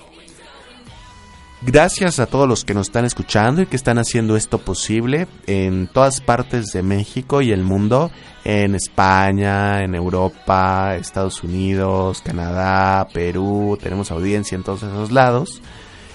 [1.65, 5.87] Gracias a todos los que nos están escuchando y que están haciendo esto posible en
[5.87, 8.11] todas partes de México y el mundo,
[8.43, 15.63] en España, en Europa, Estados Unidos, Canadá, Perú, tenemos audiencia en todos esos lados.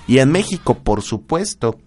[0.06, 1.78] Y en México, por supuesto,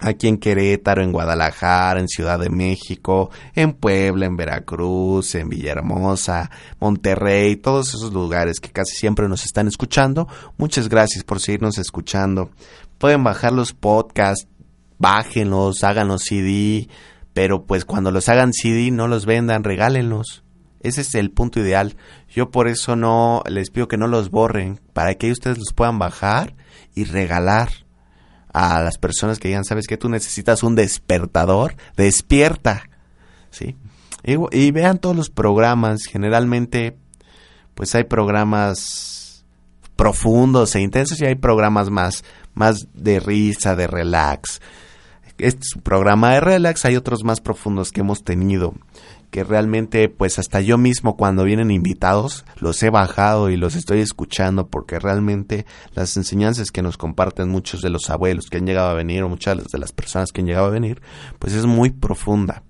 [0.00, 6.50] aquí en Querétaro, en Guadalajara, en Ciudad de México, en Puebla, en Veracruz, en Villahermosa,
[6.80, 10.28] Monterrey, todos esos lugares que casi siempre nos están escuchando.
[10.56, 12.50] Muchas gracias por seguirnos escuchando.
[12.98, 14.48] Pueden bajar los podcasts,
[14.98, 16.88] bájenlos, háganlos CD,
[17.32, 20.42] pero pues cuando los hagan CD no los vendan, regálenlos.
[20.80, 21.96] Ese es el punto ideal.
[22.28, 25.98] Yo por eso no les pido que no los borren, para que ustedes los puedan
[25.98, 26.54] bajar
[26.94, 27.70] y regalar
[28.52, 32.88] a las personas que digan, sabes que tú necesitas un despertador, despierta,
[33.50, 33.76] ¿sí?
[34.24, 36.96] Y, y vean todos los programas, generalmente,
[37.74, 39.44] pues hay programas
[39.96, 42.24] profundos e intensos y hay programas más,
[42.56, 44.60] más de risa, de relax.
[45.38, 48.74] Este es un programa de relax, hay otros más profundos que hemos tenido
[49.30, 54.00] que realmente pues hasta yo mismo cuando vienen invitados los he bajado y los estoy
[54.00, 58.88] escuchando porque realmente las enseñanzas que nos comparten muchos de los abuelos que han llegado
[58.88, 61.02] a venir o muchas de las personas que han llegado a venir
[61.38, 62.62] pues es muy profunda.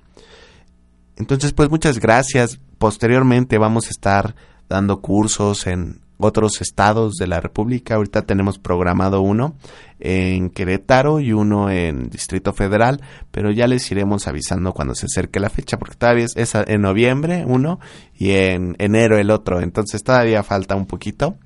[1.17, 2.59] Entonces pues muchas gracias.
[2.79, 4.35] Posteriormente vamos a estar
[4.69, 7.95] dando cursos en otros estados de la República.
[7.95, 9.57] Ahorita tenemos programado uno
[9.99, 13.01] en Querétaro y uno en Distrito Federal,
[13.31, 17.45] pero ya les iremos avisando cuando se acerque la fecha, porque todavía es, en noviembre
[17.47, 17.81] uno
[18.15, 21.37] y en enero el otro, entonces todavía falta un poquito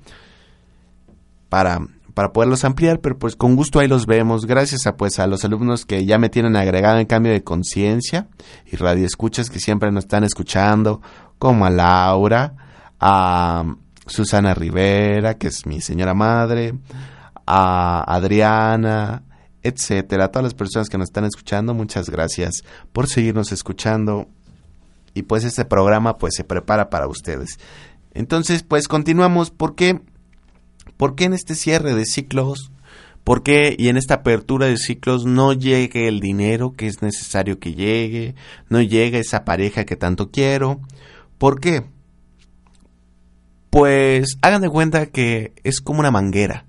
[1.49, 1.79] para,
[2.13, 5.45] para poderlos ampliar, pero pues con gusto ahí los vemos, gracias a pues a los
[5.45, 8.27] alumnos que ya me tienen agregado en cambio de conciencia
[8.65, 11.01] y radioescuchas que siempre nos están escuchando,
[11.39, 12.53] como a Laura,
[12.99, 13.63] a
[14.11, 16.73] Susana Rivera, que es mi señora madre,
[17.45, 19.23] a Adriana,
[19.63, 24.27] etcétera, a todas las personas que nos están escuchando, muchas gracias por seguirnos escuchando
[25.13, 27.59] y pues este programa pues se prepara para ustedes.
[28.13, 30.01] Entonces, pues continuamos, ¿por qué?
[30.97, 32.71] ¿Por qué en este cierre de ciclos,
[33.23, 37.59] por qué y en esta apertura de ciclos no llegue el dinero que es necesario
[37.59, 38.35] que llegue,
[38.69, 40.79] no llega esa pareja que tanto quiero?
[41.37, 41.83] ¿Por qué?
[43.71, 46.65] Pues hagan de cuenta que es como una manguera,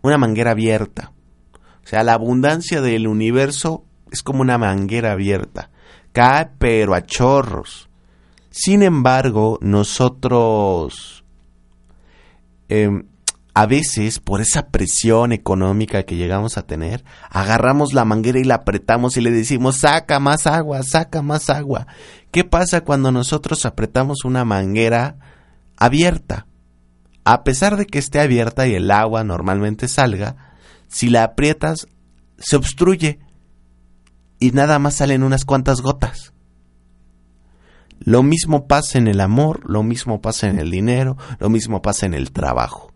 [0.00, 1.12] una manguera abierta.
[1.84, 5.70] O sea, la abundancia del universo es como una manguera abierta.
[6.12, 7.90] Cae pero a chorros.
[8.48, 11.24] Sin embargo, nosotros
[12.68, 13.04] em,
[13.54, 18.54] a veces, por esa presión económica que llegamos a tener, agarramos la manguera y la
[18.54, 21.88] apretamos y le decimos, saca más agua, saca más agua.
[22.30, 25.16] ¿Qué pasa cuando nosotros apretamos una manguera
[25.78, 26.46] abierta?
[27.24, 30.36] A pesar de que esté abierta y el agua normalmente salga,
[30.88, 31.86] si la aprietas,
[32.38, 33.20] se obstruye
[34.38, 36.32] y nada más salen unas cuantas gotas.
[38.00, 42.06] Lo mismo pasa en el amor, lo mismo pasa en el dinero, lo mismo pasa
[42.06, 42.92] en el trabajo.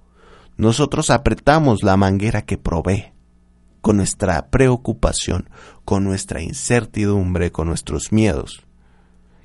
[0.56, 3.12] Nosotros apretamos la manguera que provee
[3.80, 5.50] con nuestra preocupación,
[5.84, 8.62] con nuestra incertidumbre, con nuestros miedos.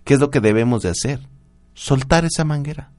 [0.04, 1.28] ¿Qué es lo que debemos de hacer?
[1.74, 2.92] Soltar esa manguera.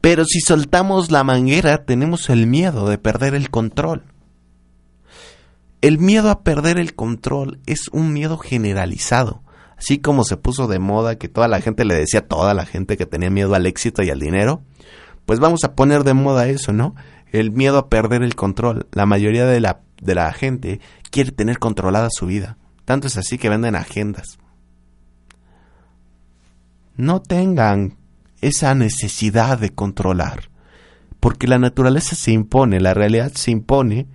[0.00, 4.04] Pero si soltamos la manguera, tenemos el miedo de perder el control.
[5.80, 9.42] El miedo a perder el control es un miedo generalizado.
[9.76, 12.66] Así como se puso de moda que toda la gente le decía a toda la
[12.66, 14.62] gente que tenía miedo al éxito y al dinero,
[15.26, 16.94] pues vamos a poner de moda eso, ¿no?
[17.32, 18.86] El miedo a perder el control.
[18.92, 20.80] La mayoría de la, de la gente
[21.10, 22.58] quiere tener controlada su vida.
[22.84, 24.38] Tanto es así que venden agendas.
[26.96, 27.96] No tengan
[28.42, 30.50] esa necesidad de controlar,
[31.20, 34.06] porque la naturaleza se impone, la realidad se impone,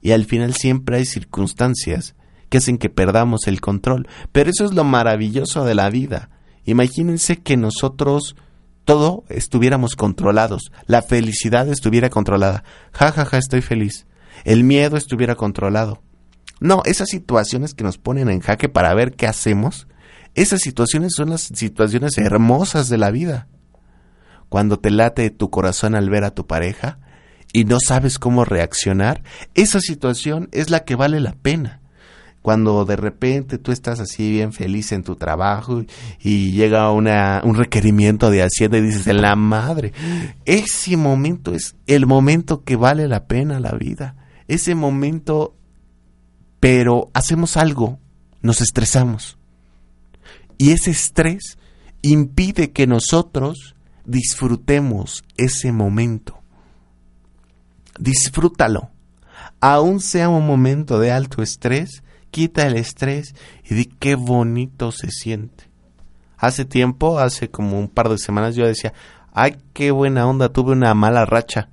[0.00, 2.14] y al final siempre hay circunstancias
[2.48, 4.06] que hacen que perdamos el control.
[4.32, 6.30] Pero eso es lo maravilloso de la vida.
[6.66, 8.36] Imagínense que nosotros
[8.84, 12.64] todo estuviéramos controlados, la felicidad estuviera controlada.
[12.92, 14.06] Ja, ja, ja, estoy feliz.
[14.44, 16.02] El miedo estuviera controlado.
[16.60, 19.86] No, esas situaciones que nos ponen en jaque para ver qué hacemos,
[20.34, 23.48] esas situaciones son las situaciones hermosas de la vida.
[24.48, 26.98] Cuando te late tu corazón al ver a tu pareja
[27.52, 29.22] y no sabes cómo reaccionar,
[29.54, 31.80] esa situación es la que vale la pena
[32.44, 35.82] cuando de repente tú estás así bien feliz en tu trabajo
[36.20, 39.94] y llega una, un requerimiento de Hacienda y dices, la madre,
[40.44, 44.16] ese momento es el momento que vale la pena la vida.
[44.46, 45.56] Ese momento,
[46.60, 47.98] pero hacemos algo,
[48.42, 49.38] nos estresamos.
[50.58, 51.56] Y ese estrés
[52.02, 53.74] impide que nosotros
[54.04, 56.40] disfrutemos ese momento.
[57.98, 58.90] Disfrútalo.
[59.60, 63.34] Aún sea un momento de alto estrés, quita el estrés
[63.64, 65.70] y di qué bonito se siente.
[66.36, 68.92] Hace tiempo, hace como un par de semanas, yo decía,
[69.32, 71.70] ay, qué buena onda, tuve una mala racha.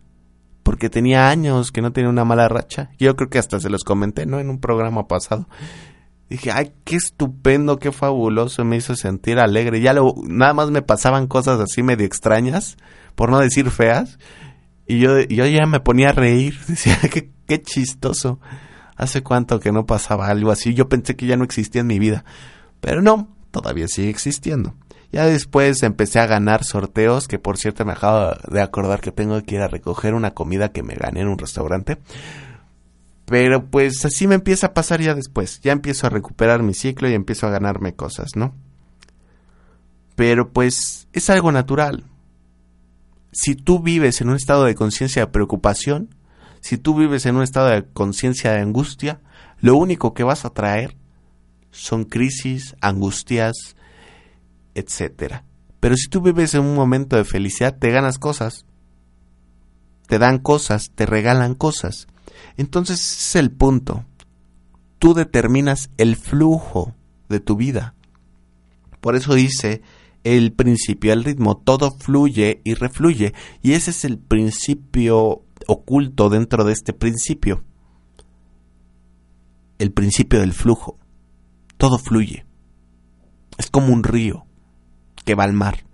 [0.64, 2.92] Porque tenía años que no tenía una mala racha.
[3.00, 4.40] Yo creo que hasta se los comenté, ¿no?
[4.40, 5.48] En un programa pasado.
[6.32, 9.82] Dije, ay, qué estupendo, qué fabuloso, me hizo sentir alegre.
[9.82, 12.78] Ya lo, nada más me pasaban cosas así medio extrañas,
[13.16, 14.18] por no decir feas.
[14.88, 16.58] Y yo, yo ya me ponía a reír.
[16.70, 18.40] Decía, qué, qué chistoso.
[18.96, 20.74] ¿Hace cuánto que no pasaba algo así?
[20.74, 22.24] Yo pensé que ya no existía en mi vida.
[22.80, 24.74] Pero no, todavía sigue existiendo.
[25.12, 29.44] Ya después empecé a ganar sorteos, que por cierto me acabo de acordar que tengo
[29.44, 31.98] que ir a recoger una comida que me gané en un restaurante.
[33.32, 35.62] Pero pues así me empieza a pasar ya después.
[35.62, 38.54] Ya empiezo a recuperar mi ciclo y empiezo a ganarme cosas, ¿no?
[40.18, 42.04] Pero pues es algo natural.
[43.32, 46.14] Si tú vives en un estado de conciencia de preocupación,
[46.60, 49.22] si tú vives en un estado de conciencia de angustia,
[49.62, 50.98] lo único que vas a traer
[51.72, 53.78] son crisis, angustias,
[54.76, 55.46] etcétera.
[55.80, 58.66] Pero si tú vives en un momento de felicidad, te ganas cosas,
[60.08, 62.10] te dan cosas, te regalan cosas.
[62.58, 64.06] Entonces ese es el punto.
[65.00, 66.94] Tú determinas el flujo
[67.30, 67.96] de tu vida.
[69.00, 69.82] Por eso dice
[70.24, 73.34] el principio del ritmo, todo fluye y refluye.
[73.62, 77.64] Y ese es el principio oculto dentro de este principio.
[79.80, 81.00] El principio del flujo.
[81.78, 82.46] Todo fluye.
[83.58, 84.46] Es como un río
[85.26, 85.86] que va al mar.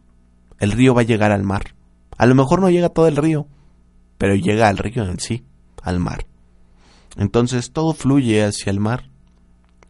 [0.59, 1.75] El río va a llegar al mar.
[2.17, 3.47] A lo mejor no llega todo el río,
[4.17, 5.45] pero llega al río en sí,
[5.87, 6.25] al mar.
[7.15, 9.09] Entonces todo fluye hacia el mar.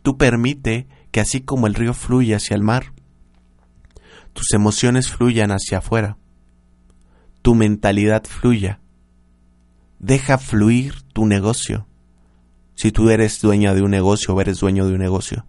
[0.02, 2.94] Tú permite que así como el río fluye hacia el mar,
[4.34, 6.18] tus emociones fluyan hacia afuera
[7.48, 8.82] tu mentalidad fluya.
[10.00, 11.88] Deja fluir tu negocio.
[12.76, 15.46] Si tú eres dueña de un negocio o eres dueño de un negocio,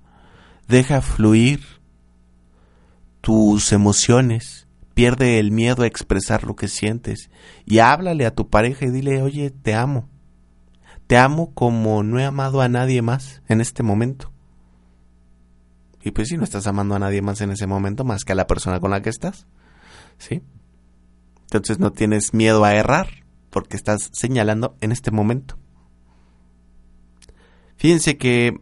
[0.68, 1.60] deja fluir
[3.20, 4.68] tus emociones.
[4.94, 7.30] Pierde el miedo a expresar lo que sientes
[7.66, 10.08] y háblale a tu pareja y dile, oye, te amo.
[11.08, 14.30] Te amo como no he amado a nadie más en este momento.
[16.02, 18.36] Y pues si no estás amando a nadie más en ese momento, más que a
[18.36, 19.46] la persona con la que estás,
[20.18, 20.42] ¿sí?
[21.40, 23.08] Entonces no tienes miedo a errar,
[23.50, 25.58] porque estás señalando en este momento.
[27.76, 28.60] Fíjense que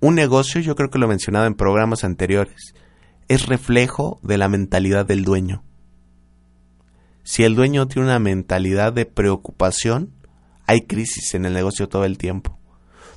[0.00, 2.74] un negocio, yo creo que lo he mencionado en programas anteriores,
[3.28, 5.64] es reflejo de la mentalidad del dueño.
[7.22, 10.12] Si el dueño tiene una mentalidad de preocupación,
[10.66, 12.58] hay crisis en el negocio todo el tiempo.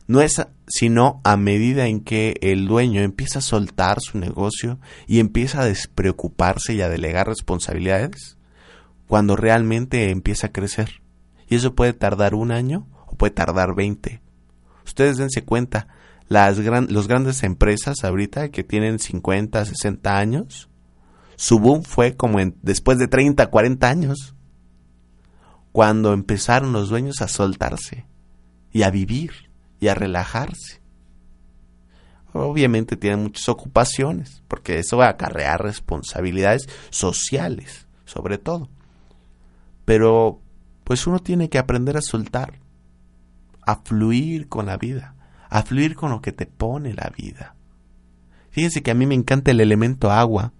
[0.07, 5.19] No es sino a medida en que el dueño empieza a soltar su negocio y
[5.19, 8.37] empieza a despreocuparse y a delegar responsabilidades,
[9.07, 11.01] cuando realmente empieza a crecer.
[11.49, 14.21] Y eso puede tardar un año o puede tardar 20.
[14.85, 15.87] Ustedes dense cuenta,
[16.29, 20.69] las gran, los grandes empresas ahorita que tienen 50, 60 años,
[21.35, 24.35] su boom fue como en, después de 30, 40 años,
[25.77, 28.07] cuando empezaron los dueños a soltarse
[28.71, 30.81] y a vivir y a relajarse.
[32.33, 38.69] Obviamente tienen muchas ocupaciones, porque eso va a acarrear responsabilidades sociales, sobre todo.
[39.85, 40.41] Pero
[40.83, 42.59] pues uno tiene que aprender a soltar,
[43.61, 45.13] a fluir con la vida,
[45.47, 47.55] a fluir con lo que te pone la vida.
[48.49, 50.53] Fíjense que a mí me encanta el elemento agua.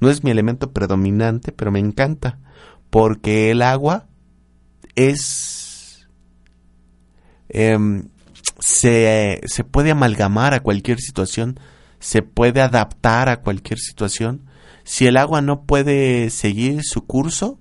[0.00, 2.40] No es mi elemento predominante, pero me encanta,
[2.90, 4.08] porque el agua
[4.96, 6.08] es...
[7.48, 8.08] Em,
[8.58, 11.60] se, se puede amalgamar a cualquier situación,
[12.00, 14.46] se puede adaptar a cualquier situación.
[14.82, 17.60] Si el agua no puede seguir su curso,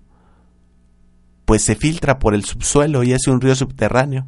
[1.45, 4.27] pues se filtra por el subsuelo y hace un río subterráneo.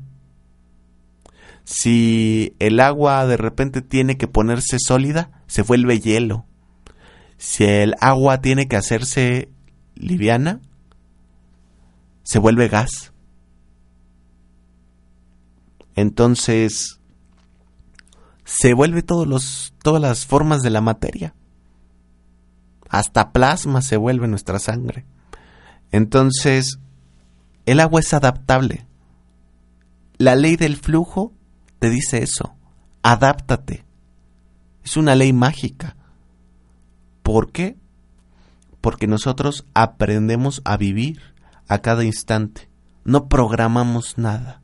[1.64, 6.46] Si el agua de repente tiene que ponerse sólida, se vuelve hielo.
[7.38, 9.50] Si el agua tiene que hacerse
[9.96, 10.62] liviana,
[12.28, 13.14] se vuelve gas.
[15.96, 17.00] Entonces,
[18.44, 21.34] se vuelve todos los, todas las formas de la materia.
[22.90, 25.06] Hasta plasma se vuelve nuestra sangre.
[25.94, 26.80] Entonces,
[27.66, 28.86] el agua es adaptable.
[30.18, 31.34] La ley del flujo
[31.80, 32.58] te dice eso.
[33.04, 33.86] Adáptate.
[34.84, 35.96] Es una ley mágica.
[37.24, 37.78] ¿Por qué?
[38.82, 41.37] Porque nosotros aprendemos a vivir
[41.68, 42.70] a cada instante.
[43.04, 44.62] No programamos nada.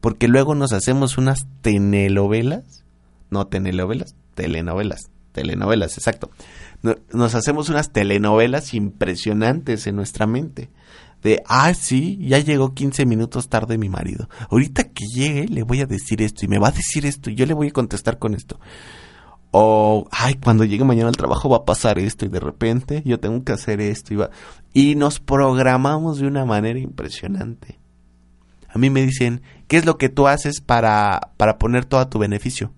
[0.00, 2.84] Porque luego nos hacemos unas telenovelas.
[3.30, 5.10] No telenovelas, telenovelas.
[5.32, 6.30] Telenovelas, exacto.
[7.12, 10.70] Nos hacemos unas telenovelas impresionantes en nuestra mente
[11.24, 14.28] de, ah, sí, ya llegó 15 minutos tarde mi marido.
[14.50, 17.34] Ahorita que llegue le voy a decir esto y me va a decir esto y
[17.34, 18.60] yo le voy a contestar con esto.
[19.56, 23.20] O, ay, cuando llegue mañana al trabajo va a pasar esto y de repente yo
[23.20, 24.30] tengo que hacer esto y va.
[24.72, 27.78] Y nos programamos de una manera impresionante.
[28.68, 32.10] A mí me dicen, ¿qué es lo que tú haces para, para poner todo a
[32.10, 32.72] tu beneficio?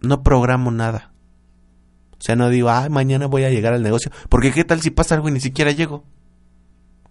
[0.00, 1.12] No programo nada.
[2.12, 4.10] O sea, no digo, ay, mañana voy a llegar al negocio.
[4.30, 6.02] Porque qué tal si pasa algo y ni siquiera llego.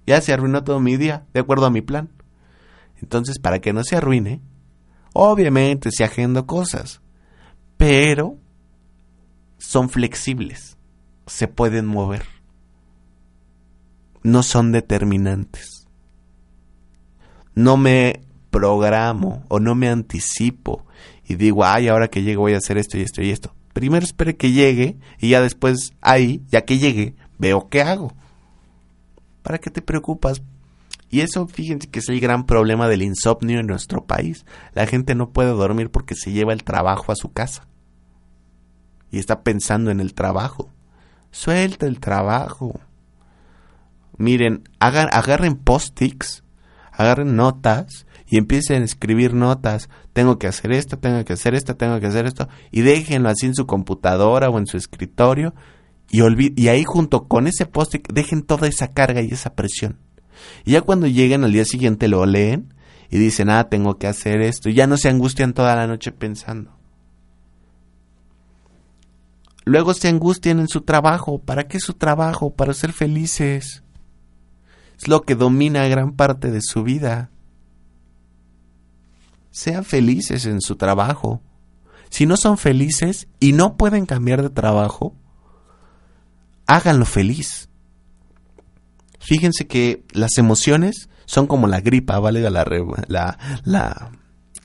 [0.07, 2.09] Ya se arruinó todo mi día, de acuerdo a mi plan.
[2.99, 4.41] Entonces, para que no se arruine,
[5.13, 7.01] obviamente se agendo cosas,
[7.77, 8.39] pero
[9.63, 10.77] son flexibles,
[11.25, 12.25] se pueden mover,
[14.21, 15.87] no son determinantes.
[17.55, 20.85] No me programo o no me anticipo
[21.25, 23.55] y digo, ay, ahora que llegue voy a hacer esto y esto y esto.
[23.71, 28.13] Primero espere que llegue y ya después ahí, ya que llegue, veo qué hago.
[29.43, 30.41] ¿Para qué te preocupas?
[31.09, 34.45] Y eso, fíjense que es el gran problema del insomnio en nuestro país.
[34.73, 37.67] La gente no puede dormir porque se lleva el trabajo a su casa.
[39.13, 40.71] Y está pensando en el trabajo.
[41.29, 42.81] Suelta el trabajo.
[44.17, 46.43] Miren, agarren post-its,
[46.91, 49.87] agarren notas y empiecen a escribir notas.
[50.13, 52.49] Tengo que hacer esto, tengo que hacer esto, tengo que hacer esto.
[52.71, 55.53] Y déjenlo así en su computadora o en su escritorio
[56.09, 59.99] y, y ahí junto con ese post dejen toda esa carga y esa presión.
[60.65, 62.73] Y ya cuando lleguen al día siguiente lo leen
[63.09, 64.69] y dicen, ah, tengo que hacer esto.
[64.69, 66.77] Y ya no se angustian toda la noche pensando.
[69.65, 71.39] Luego se angustian en su trabajo.
[71.39, 72.53] ¿Para qué su trabajo?
[72.53, 73.83] Para ser felices.
[74.97, 77.29] Es lo que domina gran parte de su vida.
[79.51, 81.41] Sean felices en su trabajo.
[82.09, 85.15] Si no son felices y no pueden cambiar de trabajo,
[86.67, 87.69] háganlo feliz.
[89.19, 92.51] Fíjense que las emociones son como la gripa, vale la,
[93.07, 94.11] la, la,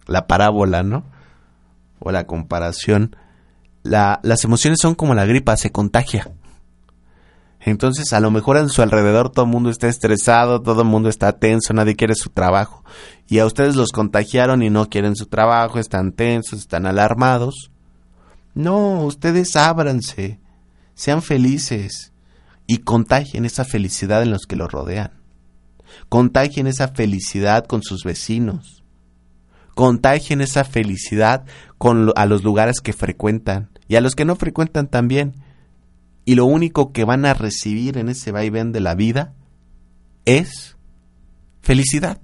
[0.07, 1.05] la parábola, ¿no?
[2.01, 3.17] O la comparación.
[3.83, 6.31] La- las emociones son como la gripa, se contagia.
[7.61, 11.09] Entonces, a lo mejor en su alrededor todo el mundo está estresado, todo el mundo
[11.09, 12.85] está tenso, nadie quiere su trabajo.
[13.29, 17.71] Y a ustedes los contagiaron y no quieren su trabajo, están tensos, están alarmados.
[18.55, 20.41] No, ustedes ábranse,
[20.95, 22.13] sean felices
[22.67, 25.13] y contagien esa felicidad en los que los rodean.
[26.09, 28.78] Contagien esa felicidad con sus vecinos.
[29.79, 31.45] Contagien esa felicidad
[32.17, 35.37] a los lugares que frecuentan y a los que no frecuentan también.
[36.25, 39.37] Y lo único que van a recibir en ese vaivén de la vida
[40.25, 40.77] es
[41.63, 42.21] felicidad.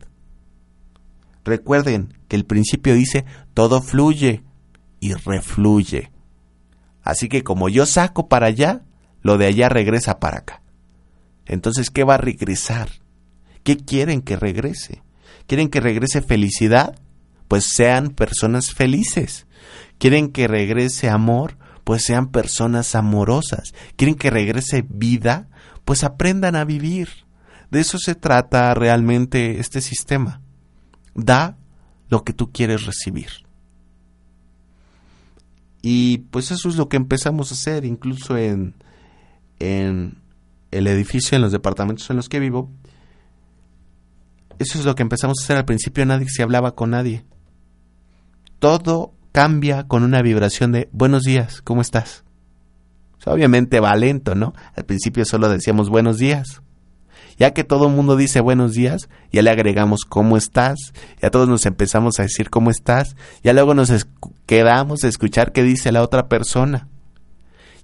[1.44, 3.24] Recuerden que el principio dice
[3.54, 4.42] todo fluye
[4.98, 6.10] y refluye.
[7.04, 8.82] Así que como yo saco para allá,
[9.22, 10.60] lo de allá regresa para acá.
[11.46, 12.88] Entonces, ¿qué va a regresar?
[13.62, 15.04] ¿Qué quieren que regrese?
[15.46, 16.98] ¿Quieren que regrese felicidad?
[17.54, 19.46] Pues sean personas felices.
[19.98, 21.56] ¿Quieren que regrese amor?
[21.84, 23.76] Pues sean personas amorosas.
[23.94, 25.46] ¿Quieren que regrese vida?
[25.84, 27.10] Pues aprendan a vivir.
[27.70, 30.40] De eso se trata realmente este sistema.
[31.14, 31.56] Da
[32.08, 33.28] lo que tú quieres recibir.
[35.80, 38.74] Y pues eso es lo que empezamos a hacer, incluso en,
[39.60, 40.18] en
[40.72, 42.68] el edificio, en los departamentos en los que vivo.
[44.58, 47.24] Eso es lo que empezamos a hacer al principio, nadie se hablaba con nadie.
[48.64, 52.24] Todo cambia con una vibración de buenos días, ¿cómo estás?
[53.26, 54.54] Obviamente va lento, ¿no?
[54.74, 56.62] Al principio solo decíamos buenos días.
[57.36, 61.46] Ya que todo el mundo dice buenos días, ya le agregamos cómo estás, ya todos
[61.46, 63.92] nos empezamos a decir cómo estás, ya luego nos
[64.46, 66.88] quedamos a escuchar qué dice la otra persona.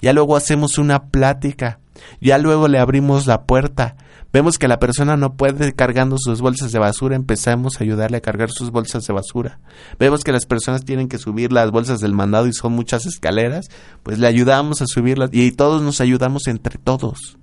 [0.00, 1.78] Ya luego hacemos una plática,
[2.22, 3.96] ya luego le abrimos la puerta,
[4.32, 8.18] vemos que la persona no puede ir cargando sus bolsas de basura, empezamos a ayudarle
[8.18, 9.60] a cargar sus bolsas de basura.
[9.98, 13.70] Vemos que las personas tienen que subir las bolsas del mandado y son muchas escaleras,
[14.02, 17.38] pues le ayudamos a subirlas y todos nos ayudamos entre todos.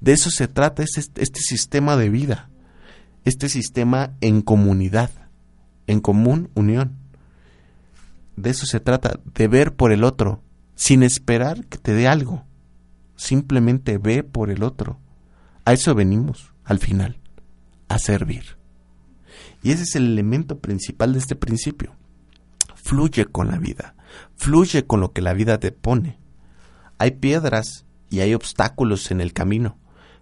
[0.00, 2.50] De eso se trata este, este sistema de vida,
[3.24, 5.10] este sistema en comunidad,
[5.86, 6.96] en común unión.
[8.36, 10.42] De eso se trata, de ver por el otro,
[10.74, 12.44] sin esperar que te dé algo.
[13.16, 15.00] Simplemente ve por el otro.
[15.66, 17.18] A eso venimos, al final,
[17.88, 18.56] a servir.
[19.64, 21.96] Y ese es el elemento principal de este principio.
[22.76, 23.96] Fluye con la vida,
[24.36, 26.20] fluye con lo que la vida te pone.
[26.98, 29.76] Hay piedras y hay obstáculos en el camino,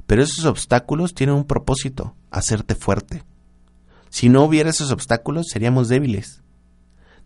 [0.06, 3.22] pero esos obstáculos tienen un propósito, hacerte fuerte.
[4.08, 6.42] Si no hubiera esos obstáculos, seríamos débiles.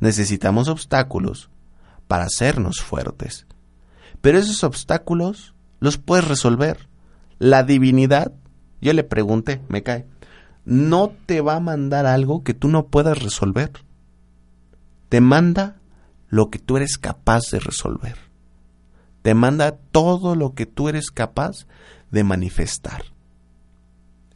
[0.00, 1.50] Necesitamos obstáculos
[2.08, 3.46] para hacernos fuertes.
[4.20, 6.87] Pero esos obstáculos los puedes resolver.
[7.38, 8.32] La divinidad,
[8.80, 10.06] yo le pregunté, me cae,
[10.64, 13.72] no te va a mandar algo que tú no puedas resolver.
[15.08, 15.76] Te manda
[16.28, 18.16] lo que tú eres capaz de resolver.
[19.22, 21.66] Te manda todo lo que tú eres capaz
[22.10, 23.04] de manifestar.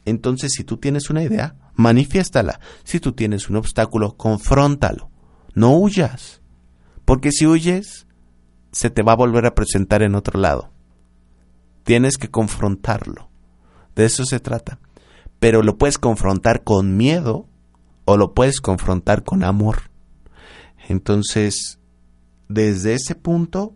[0.05, 2.59] Entonces, si tú tienes una idea, manifiéstala.
[2.83, 5.09] Si tú tienes un obstáculo, confróntalo.
[5.53, 6.41] No huyas.
[7.05, 8.07] Porque si huyes,
[8.71, 10.72] se te va a volver a presentar en otro lado.
[11.83, 13.29] Tienes que confrontarlo.
[13.95, 14.79] De eso se trata.
[15.39, 17.47] Pero lo puedes confrontar con miedo
[18.05, 19.89] o lo puedes confrontar con amor.
[20.87, 21.79] Entonces,
[22.49, 23.75] desde ese punto,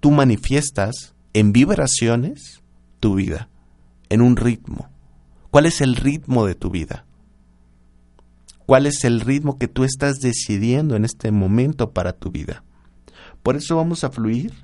[0.00, 2.62] tú manifiestas en vibraciones
[3.00, 3.48] tu vida,
[4.08, 4.88] en un ritmo.
[5.50, 7.04] ¿Cuál es el ritmo de tu vida?
[8.66, 12.64] ¿Cuál es el ritmo que tú estás decidiendo en este momento para tu vida?
[13.42, 14.63] Por eso vamos a fluir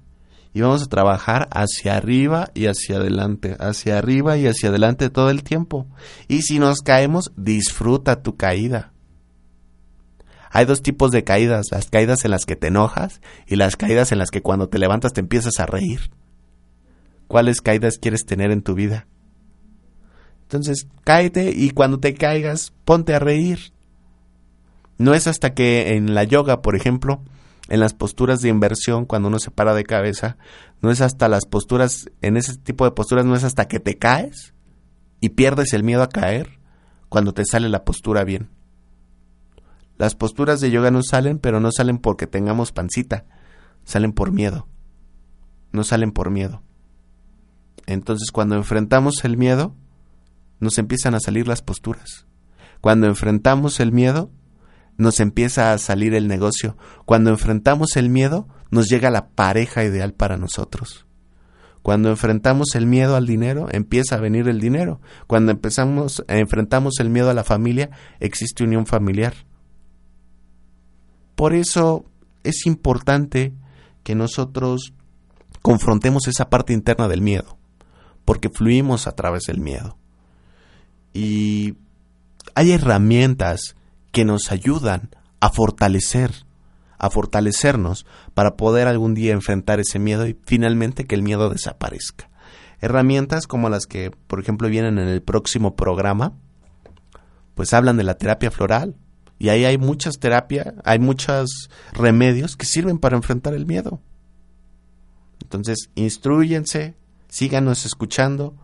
[0.52, 5.30] y vamos a trabajar hacia arriba y hacia adelante, hacia arriba y hacia adelante todo
[5.30, 5.86] el tiempo.
[6.28, 8.92] Y si nos caemos, disfruta tu caída.
[10.50, 14.10] Hay dos tipos de caídas, las caídas en las que te enojas y las caídas
[14.10, 16.10] en las que cuando te levantas te empiezas a reír.
[17.28, 19.06] ¿Cuáles caídas quieres tener en tu vida?
[20.42, 23.72] Entonces, cáete y cuando te caigas, ponte a reír.
[24.98, 27.22] No es hasta que en la yoga, por ejemplo,
[27.70, 30.36] en las posturas de inversión, cuando uno se para de cabeza,
[30.82, 33.96] no es hasta las posturas, en ese tipo de posturas, no es hasta que te
[33.96, 34.54] caes
[35.20, 36.58] y pierdes el miedo a caer
[37.08, 38.50] cuando te sale la postura bien.
[39.98, 43.24] Las posturas de yoga no salen, pero no salen porque tengamos pancita,
[43.84, 44.66] salen por miedo.
[45.72, 46.62] No salen por miedo.
[47.86, 49.76] Entonces, cuando enfrentamos el miedo,
[50.58, 52.26] nos empiezan a salir las posturas.
[52.80, 54.30] Cuando enfrentamos el miedo,
[54.96, 56.76] nos empieza a salir el negocio.
[57.04, 61.06] Cuando enfrentamos el miedo, nos llega la pareja ideal para nosotros.
[61.82, 65.00] Cuando enfrentamos el miedo al dinero, empieza a venir el dinero.
[65.26, 69.34] Cuando empezamos, enfrentamos el miedo a la familia, existe unión familiar.
[71.34, 72.04] Por eso
[72.44, 73.54] es importante
[74.02, 74.92] que nosotros
[75.62, 77.58] confrontemos esa parte interna del miedo,
[78.26, 79.96] porque fluimos a través del miedo.
[81.14, 81.76] Y
[82.54, 83.74] hay herramientas
[84.12, 86.32] que nos ayudan a fortalecer,
[86.98, 92.30] a fortalecernos para poder algún día enfrentar ese miedo y finalmente que el miedo desaparezca.
[92.80, 96.32] Herramientas como las que, por ejemplo, vienen en el próximo programa,
[97.54, 98.96] pues hablan de la terapia floral,
[99.40, 104.02] y ahí hay muchas terapias, hay muchos remedios que sirven para enfrentar el miedo.
[105.42, 106.94] Entonces, instruyense,
[107.28, 108.54] síganos escuchando,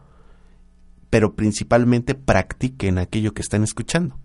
[1.08, 4.18] pero principalmente practiquen aquello que están escuchando.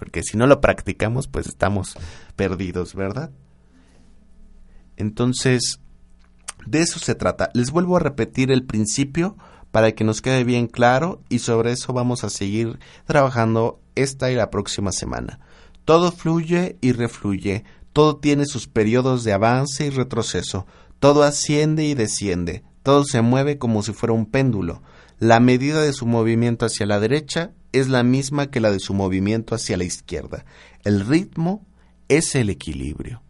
[0.00, 1.94] Porque si no lo practicamos, pues estamos
[2.34, 3.30] perdidos, ¿verdad?
[4.96, 5.78] Entonces,
[6.64, 7.50] de eso se trata.
[7.52, 9.36] Les vuelvo a repetir el principio
[9.70, 14.36] para que nos quede bien claro y sobre eso vamos a seguir trabajando esta y
[14.36, 15.38] la próxima semana.
[15.84, 20.66] Todo fluye y refluye, todo tiene sus periodos de avance y retroceso,
[20.98, 24.80] todo asciende y desciende, todo se mueve como si fuera un péndulo.
[25.18, 28.94] La medida de su movimiento hacia la derecha es la misma que la de su
[28.94, 30.44] movimiento hacia la izquierda.
[30.84, 31.66] El ritmo
[32.08, 33.22] es el equilibrio.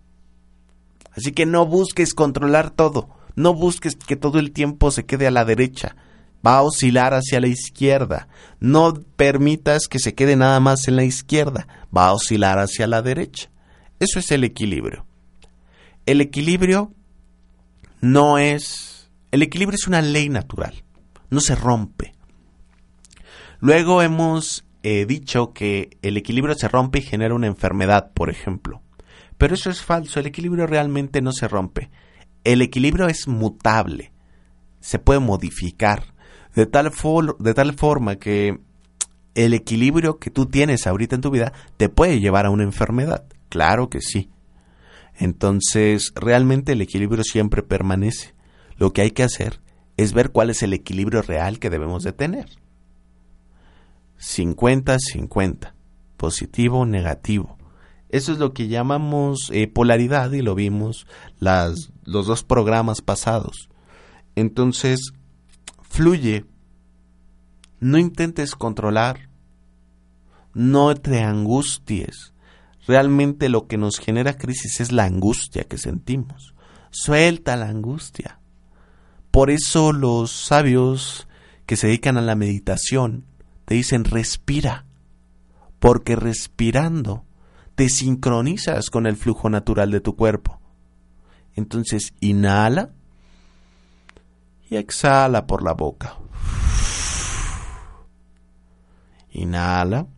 [1.13, 5.31] Así que no busques controlar todo, no busques que todo el tiempo se quede a
[5.31, 5.97] la derecha,
[6.47, 8.29] va a oscilar hacia la izquierda.
[8.61, 13.03] No permitas que se quede nada más en la izquierda, va a oscilar hacia la
[13.03, 13.51] derecha.
[13.99, 15.05] Eso es el equilibrio.
[16.07, 16.95] El equilibrio
[18.01, 19.11] no es...
[19.31, 20.83] El equilibrio es una ley natural,
[21.29, 22.15] no se rompe.
[23.61, 28.83] Luego hemos eh, dicho que el equilibrio se rompe y genera una enfermedad, por ejemplo.
[29.37, 31.91] Pero eso es falso, el equilibrio realmente no se rompe.
[32.45, 34.13] El equilibrio es mutable,
[34.81, 36.15] se puede modificar
[36.55, 36.91] de tal,
[37.39, 38.59] de tal forma que
[39.35, 43.25] el equilibrio que tú tienes ahorita en tu vida te puede llevar a una enfermedad.
[43.49, 44.31] Claro que sí.
[45.17, 48.35] Entonces, realmente el equilibrio siempre permanece.
[48.77, 49.61] Lo que hay que hacer
[49.97, 52.47] es ver cuál es el equilibrio real que debemos de tener.
[54.21, 55.73] 50-50,
[56.17, 57.59] positivo, negativo.
[58.11, 61.07] Eso es lo que llamamos eh, polaridad y lo vimos
[61.39, 63.69] las, los dos programas pasados.
[64.35, 65.13] Entonces,
[65.83, 66.45] fluye.
[67.79, 69.31] No intentes controlar.
[70.53, 72.35] No te angusties.
[72.87, 76.55] Realmente lo que nos genera crisis es la angustia que sentimos.
[76.91, 78.41] Suelta la angustia.
[79.31, 81.29] Por eso los sabios
[81.65, 83.30] que se dedican a la meditación
[83.71, 84.85] te dicen respira,
[85.79, 87.25] porque respirando
[87.77, 90.61] te sincronizas con el flujo natural de tu cuerpo.
[91.55, 92.91] Entonces inhala
[94.69, 96.17] y exhala por la boca.
[99.31, 100.09] Inhala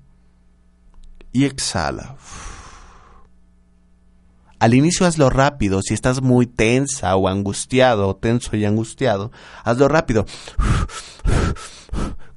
[1.30, 2.16] y exhala.
[4.60, 9.30] Al inicio hazlo rápido, si estás muy tensa o angustiado, tenso y angustiado,
[9.62, 10.24] hazlo rápido,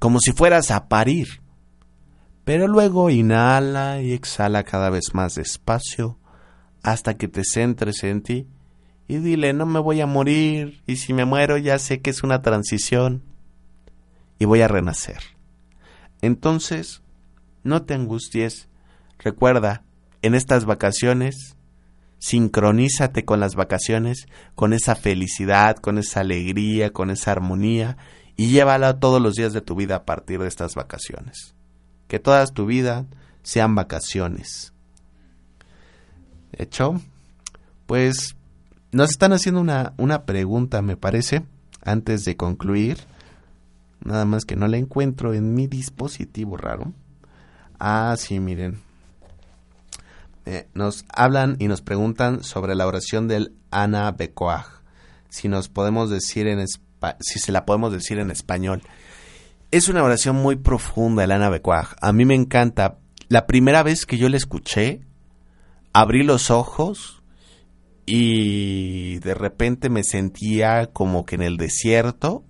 [0.06, 1.42] como si fueras a parir.
[2.44, 6.20] Pero luego inhala y exhala cada vez más despacio
[6.84, 8.48] hasta que te centres en ti
[9.08, 12.22] y dile, no me voy a morir, y si me muero ya sé que es
[12.22, 13.24] una transición
[14.38, 15.18] y voy a renacer.
[16.22, 17.02] Entonces,
[17.64, 18.70] no te angusties,
[19.18, 19.86] recuerda,
[20.22, 21.58] en estas vacaciones,
[22.20, 27.98] sincronízate con las vacaciones, con esa felicidad, con esa alegría, con esa armonía,
[28.36, 31.56] y llévala todos los días de tu vida a partir de estas vacaciones.
[32.08, 33.06] Que todas tu vida
[33.44, 34.74] sean vacaciones.
[36.52, 37.02] ¿Hecho?
[37.86, 38.36] Pues
[38.92, 41.46] nos están haciendo una, una pregunta, me parece,
[41.82, 42.98] antes de concluir.
[44.04, 46.94] Nada más que no la encuentro en mi dispositivo raro.
[47.80, 48.80] Ah, sí, miren.
[50.46, 54.66] Eh, nos hablan y nos preguntan sobre la oración del Ana Becoag.
[55.30, 56.60] Si nos podemos decir en
[57.20, 58.82] si se la podemos decir en español.
[59.72, 61.96] Es una oración muy profunda el Ana Becoag.
[62.02, 62.98] A mí me encanta.
[63.28, 65.02] La primera vez que yo la escuché,
[65.94, 67.24] abrí los ojos
[68.06, 72.46] y de repente me sentía como que en el desierto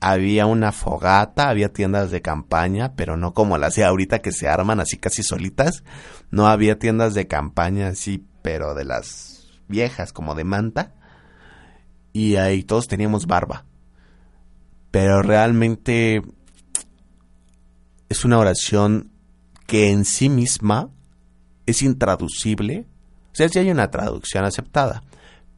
[0.00, 4.48] había una fogata, había tiendas de campaña, pero no como las de ahorita que se
[4.48, 5.84] arman así casi solitas.
[6.30, 10.94] No había tiendas de campaña así, pero de las viejas, como de manta.
[12.14, 13.66] Y ahí todos teníamos barba.
[14.90, 16.22] Pero realmente
[18.08, 19.10] es una oración
[19.66, 20.90] que en sí misma
[21.66, 22.86] es intraducible
[23.32, 25.02] o sea, sí hay una traducción aceptada.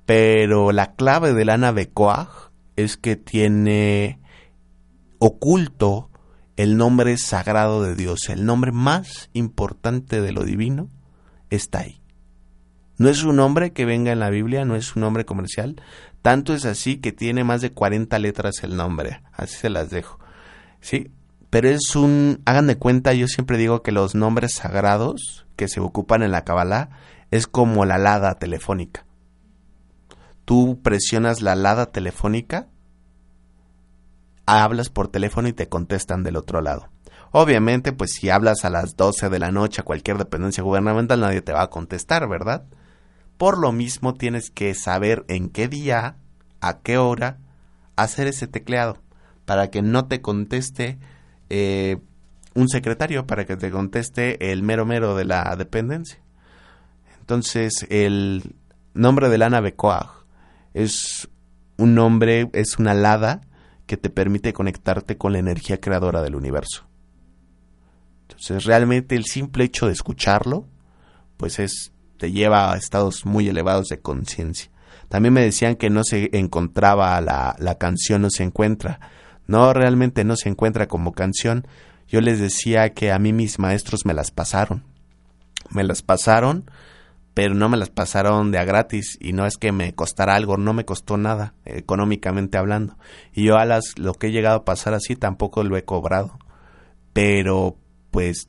[0.04, 2.28] Pero la clave del Ana Becoag
[2.76, 4.18] es que tiene
[5.18, 6.10] oculto
[6.56, 10.90] el nombre sagrado de Dios, el nombre más importante de lo divino,
[11.50, 12.02] está ahí.
[12.98, 15.76] No es un nombre que venga en la Biblia, no es un nombre comercial,
[16.22, 20.18] tanto es así que tiene más de 40 letras el nombre, así se las dejo.
[20.80, 21.10] Sí,
[21.50, 25.80] pero es un, hagan de cuenta, yo siempre digo que los nombres sagrados que se
[25.80, 26.90] ocupan en la Kabbalah
[27.30, 29.04] es como la lada telefónica.
[30.44, 32.68] Tú presionas la lada telefónica,
[34.46, 36.88] hablas por teléfono y te contestan del otro lado.
[37.32, 41.42] Obviamente, pues si hablas a las 12 de la noche a cualquier dependencia gubernamental, nadie
[41.42, 42.64] te va a contestar, ¿verdad?
[43.38, 46.16] Por lo mismo tienes que saber en qué día,
[46.60, 47.38] a qué hora,
[47.96, 48.98] hacer ese tecleado,
[49.44, 50.98] para que no te conteste
[51.50, 51.98] eh,
[52.54, 56.18] un secretario, para que te conteste el mero mero de la dependencia.
[57.20, 58.54] Entonces, el
[58.94, 60.10] nombre de Lana Becoag
[60.74, 61.28] es
[61.76, 63.40] un nombre, es una alada
[63.86, 66.86] que te permite conectarte con la energía creadora del universo.
[68.22, 70.66] Entonces, realmente el simple hecho de escucharlo,
[71.36, 71.91] pues es
[72.22, 74.70] te lleva a estados muy elevados de conciencia.
[75.08, 79.00] También me decían que no se encontraba la, la canción, no se encuentra.
[79.48, 81.66] No, realmente no se encuentra como canción.
[82.06, 84.84] Yo les decía que a mí mis maestros me las pasaron.
[85.70, 86.70] Me las pasaron,
[87.34, 90.56] pero no me las pasaron de a gratis y no es que me costara algo,
[90.58, 92.98] no me costó nada económicamente hablando.
[93.32, 96.38] Y yo a las lo que he llegado a pasar así tampoco lo he cobrado.
[97.12, 97.78] Pero
[98.12, 98.48] pues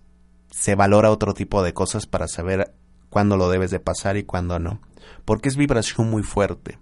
[0.52, 2.72] se valora otro tipo de cosas para saber
[3.14, 4.82] cuándo lo debes de pasar y cuándo no.
[5.24, 6.80] Porque es vibración muy fuerte.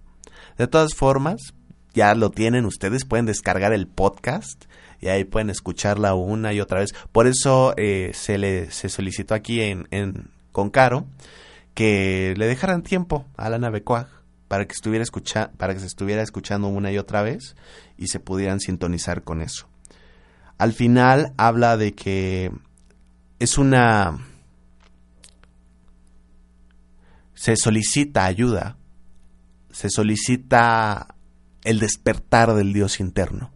[0.58, 1.54] De todas formas,
[1.94, 4.64] ya lo tienen ustedes, pueden descargar el podcast
[5.02, 6.94] y ahí pueden escucharla una y otra vez.
[7.12, 11.06] Por eso eh, se le se solicitó aquí en, con Caro
[11.74, 13.84] que le dejaran tiempo a la nave
[14.48, 17.58] para que estuviera escucha para que se estuviera escuchando una y otra vez
[17.98, 19.68] y se pudieran sintonizar con eso.
[20.58, 22.52] Al final habla de que
[23.40, 24.31] es una
[27.42, 28.78] se solicita ayuda,
[29.72, 31.16] se solicita
[31.64, 33.50] el despertar del Dios interno,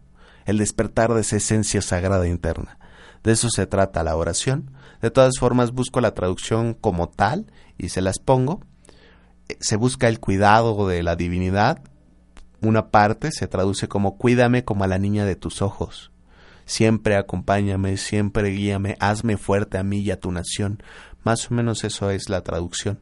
[0.44, 2.80] el despertar de esa esencia sagrada interna.
[3.22, 4.72] De eso se trata la oración.
[5.00, 7.46] De todas formas, busco la traducción como tal
[7.78, 8.60] y se las pongo.
[9.60, 11.80] Se busca el cuidado de la divinidad.
[12.60, 16.10] Una parte se traduce como cuídame como a la niña de tus ojos.
[16.64, 20.82] Siempre acompáñame, siempre guíame, hazme fuerte a mí y a tu nación.
[21.22, 22.98] Más o menos eso es la traducción.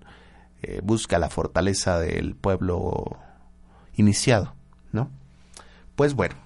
[0.67, 3.19] Eh, busca la fortaleza del pueblo
[3.97, 4.55] iniciado,
[4.93, 5.11] ¿no?
[5.95, 6.37] Pues bueno,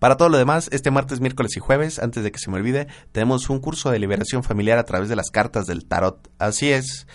[0.00, 2.88] para todo lo demás, este martes, miércoles y jueves, antes de que se me olvide,
[3.12, 6.28] tenemos un curso de liberación familiar a través de las cartas del tarot.
[6.40, 7.06] Así es.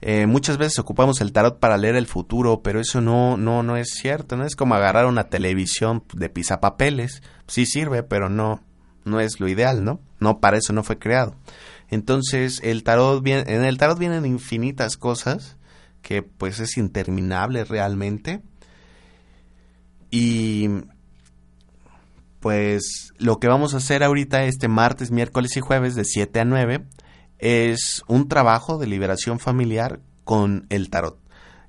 [0.00, 3.76] Eh, muchas veces ocupamos el tarot para leer el futuro, pero eso no, no, no
[3.76, 4.36] es cierto.
[4.36, 7.24] No es como agarrar una televisión de pisapapeles.
[7.48, 8.62] Sí sirve, pero no,
[9.04, 10.00] no es lo ideal, ¿no?
[10.20, 11.34] No para eso no fue creado.
[11.90, 15.56] Entonces, el tarot viene, en el tarot vienen infinitas cosas
[16.02, 18.42] que pues es interminable realmente.
[20.10, 20.68] Y
[22.40, 26.44] pues lo que vamos a hacer ahorita este martes, miércoles y jueves de 7 a
[26.44, 26.84] 9
[27.38, 31.18] es un trabajo de liberación familiar con el tarot.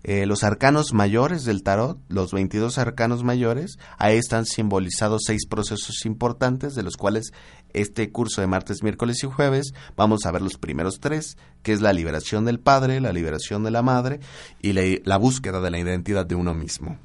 [0.03, 6.05] Eh, los arcanos mayores del tarot, los 22 arcanos mayores, ahí están simbolizados seis procesos
[6.05, 7.31] importantes, de los cuales
[7.73, 11.81] este curso de martes, miércoles y jueves vamos a ver los primeros tres, que es
[11.81, 14.19] la liberación del padre, la liberación de la madre
[14.61, 16.97] y la, búsqueda de la identidad de uno mismo.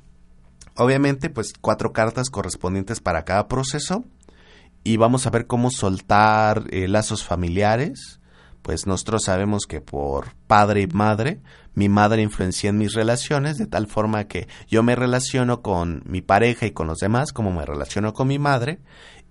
[0.77, 4.05] Obviamente, pues cuatro cartas correspondientes para cada proceso
[4.83, 8.21] y vamos a ver cómo soltar eh, lazos familiares,
[8.62, 11.43] pues nosotros sabemos que por padre y madre,
[11.75, 16.23] mi madre influencia en mis relaciones de tal forma que yo me relaciono con mi
[16.23, 18.81] pareja y con los demás como me relaciono con mi madre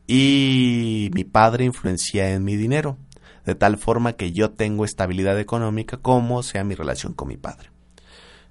[0.07, 2.97] y mi padre influencia en mi dinero
[3.45, 7.71] de tal forma que yo tengo estabilidad económica como sea mi relación con mi padre.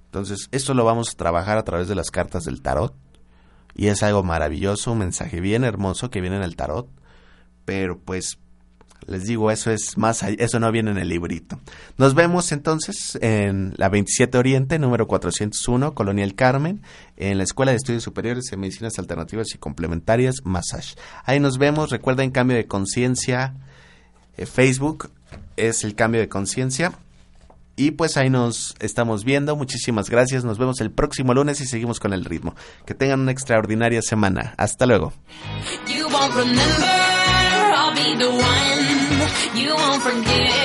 [0.05, 2.95] Entonces, esto lo vamos a trabajar a través de las cartas del tarot
[3.75, 6.87] y es algo maravilloso, un mensaje bien hermoso que viene en el tarot,
[7.65, 8.37] pero pues
[9.07, 11.59] les digo, eso es más, eso no viene en el librito.
[11.97, 16.81] Nos vemos entonces en la 27 Oriente, número 401, Colonia El Carmen,
[17.17, 20.95] en la Escuela de Estudios Superiores de Medicinas Alternativas y Complementarias, Massage.
[21.25, 23.55] Ahí nos vemos, recuerden cambio de conciencia,
[24.37, 25.09] eh, Facebook
[25.57, 26.93] es el cambio de conciencia.
[27.75, 29.55] Y pues ahí nos estamos viendo.
[29.55, 30.43] Muchísimas gracias.
[30.43, 32.55] Nos vemos el próximo lunes y seguimos con el ritmo.
[32.85, 34.53] Que tengan una extraordinaria semana.
[34.57, 35.13] Hasta luego.
[37.95, 40.63] Be the one you won't forget.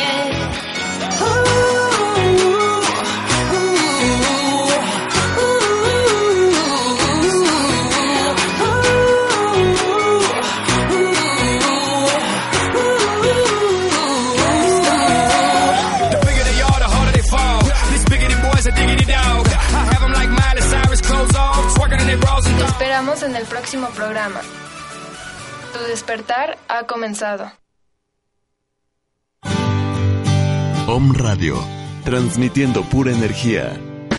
[22.58, 24.40] Te esperamos en el próximo programa.
[25.78, 27.52] Tu despertar ha comenzado.
[30.88, 31.56] Om Radio,
[32.04, 33.78] transmitiendo pura energía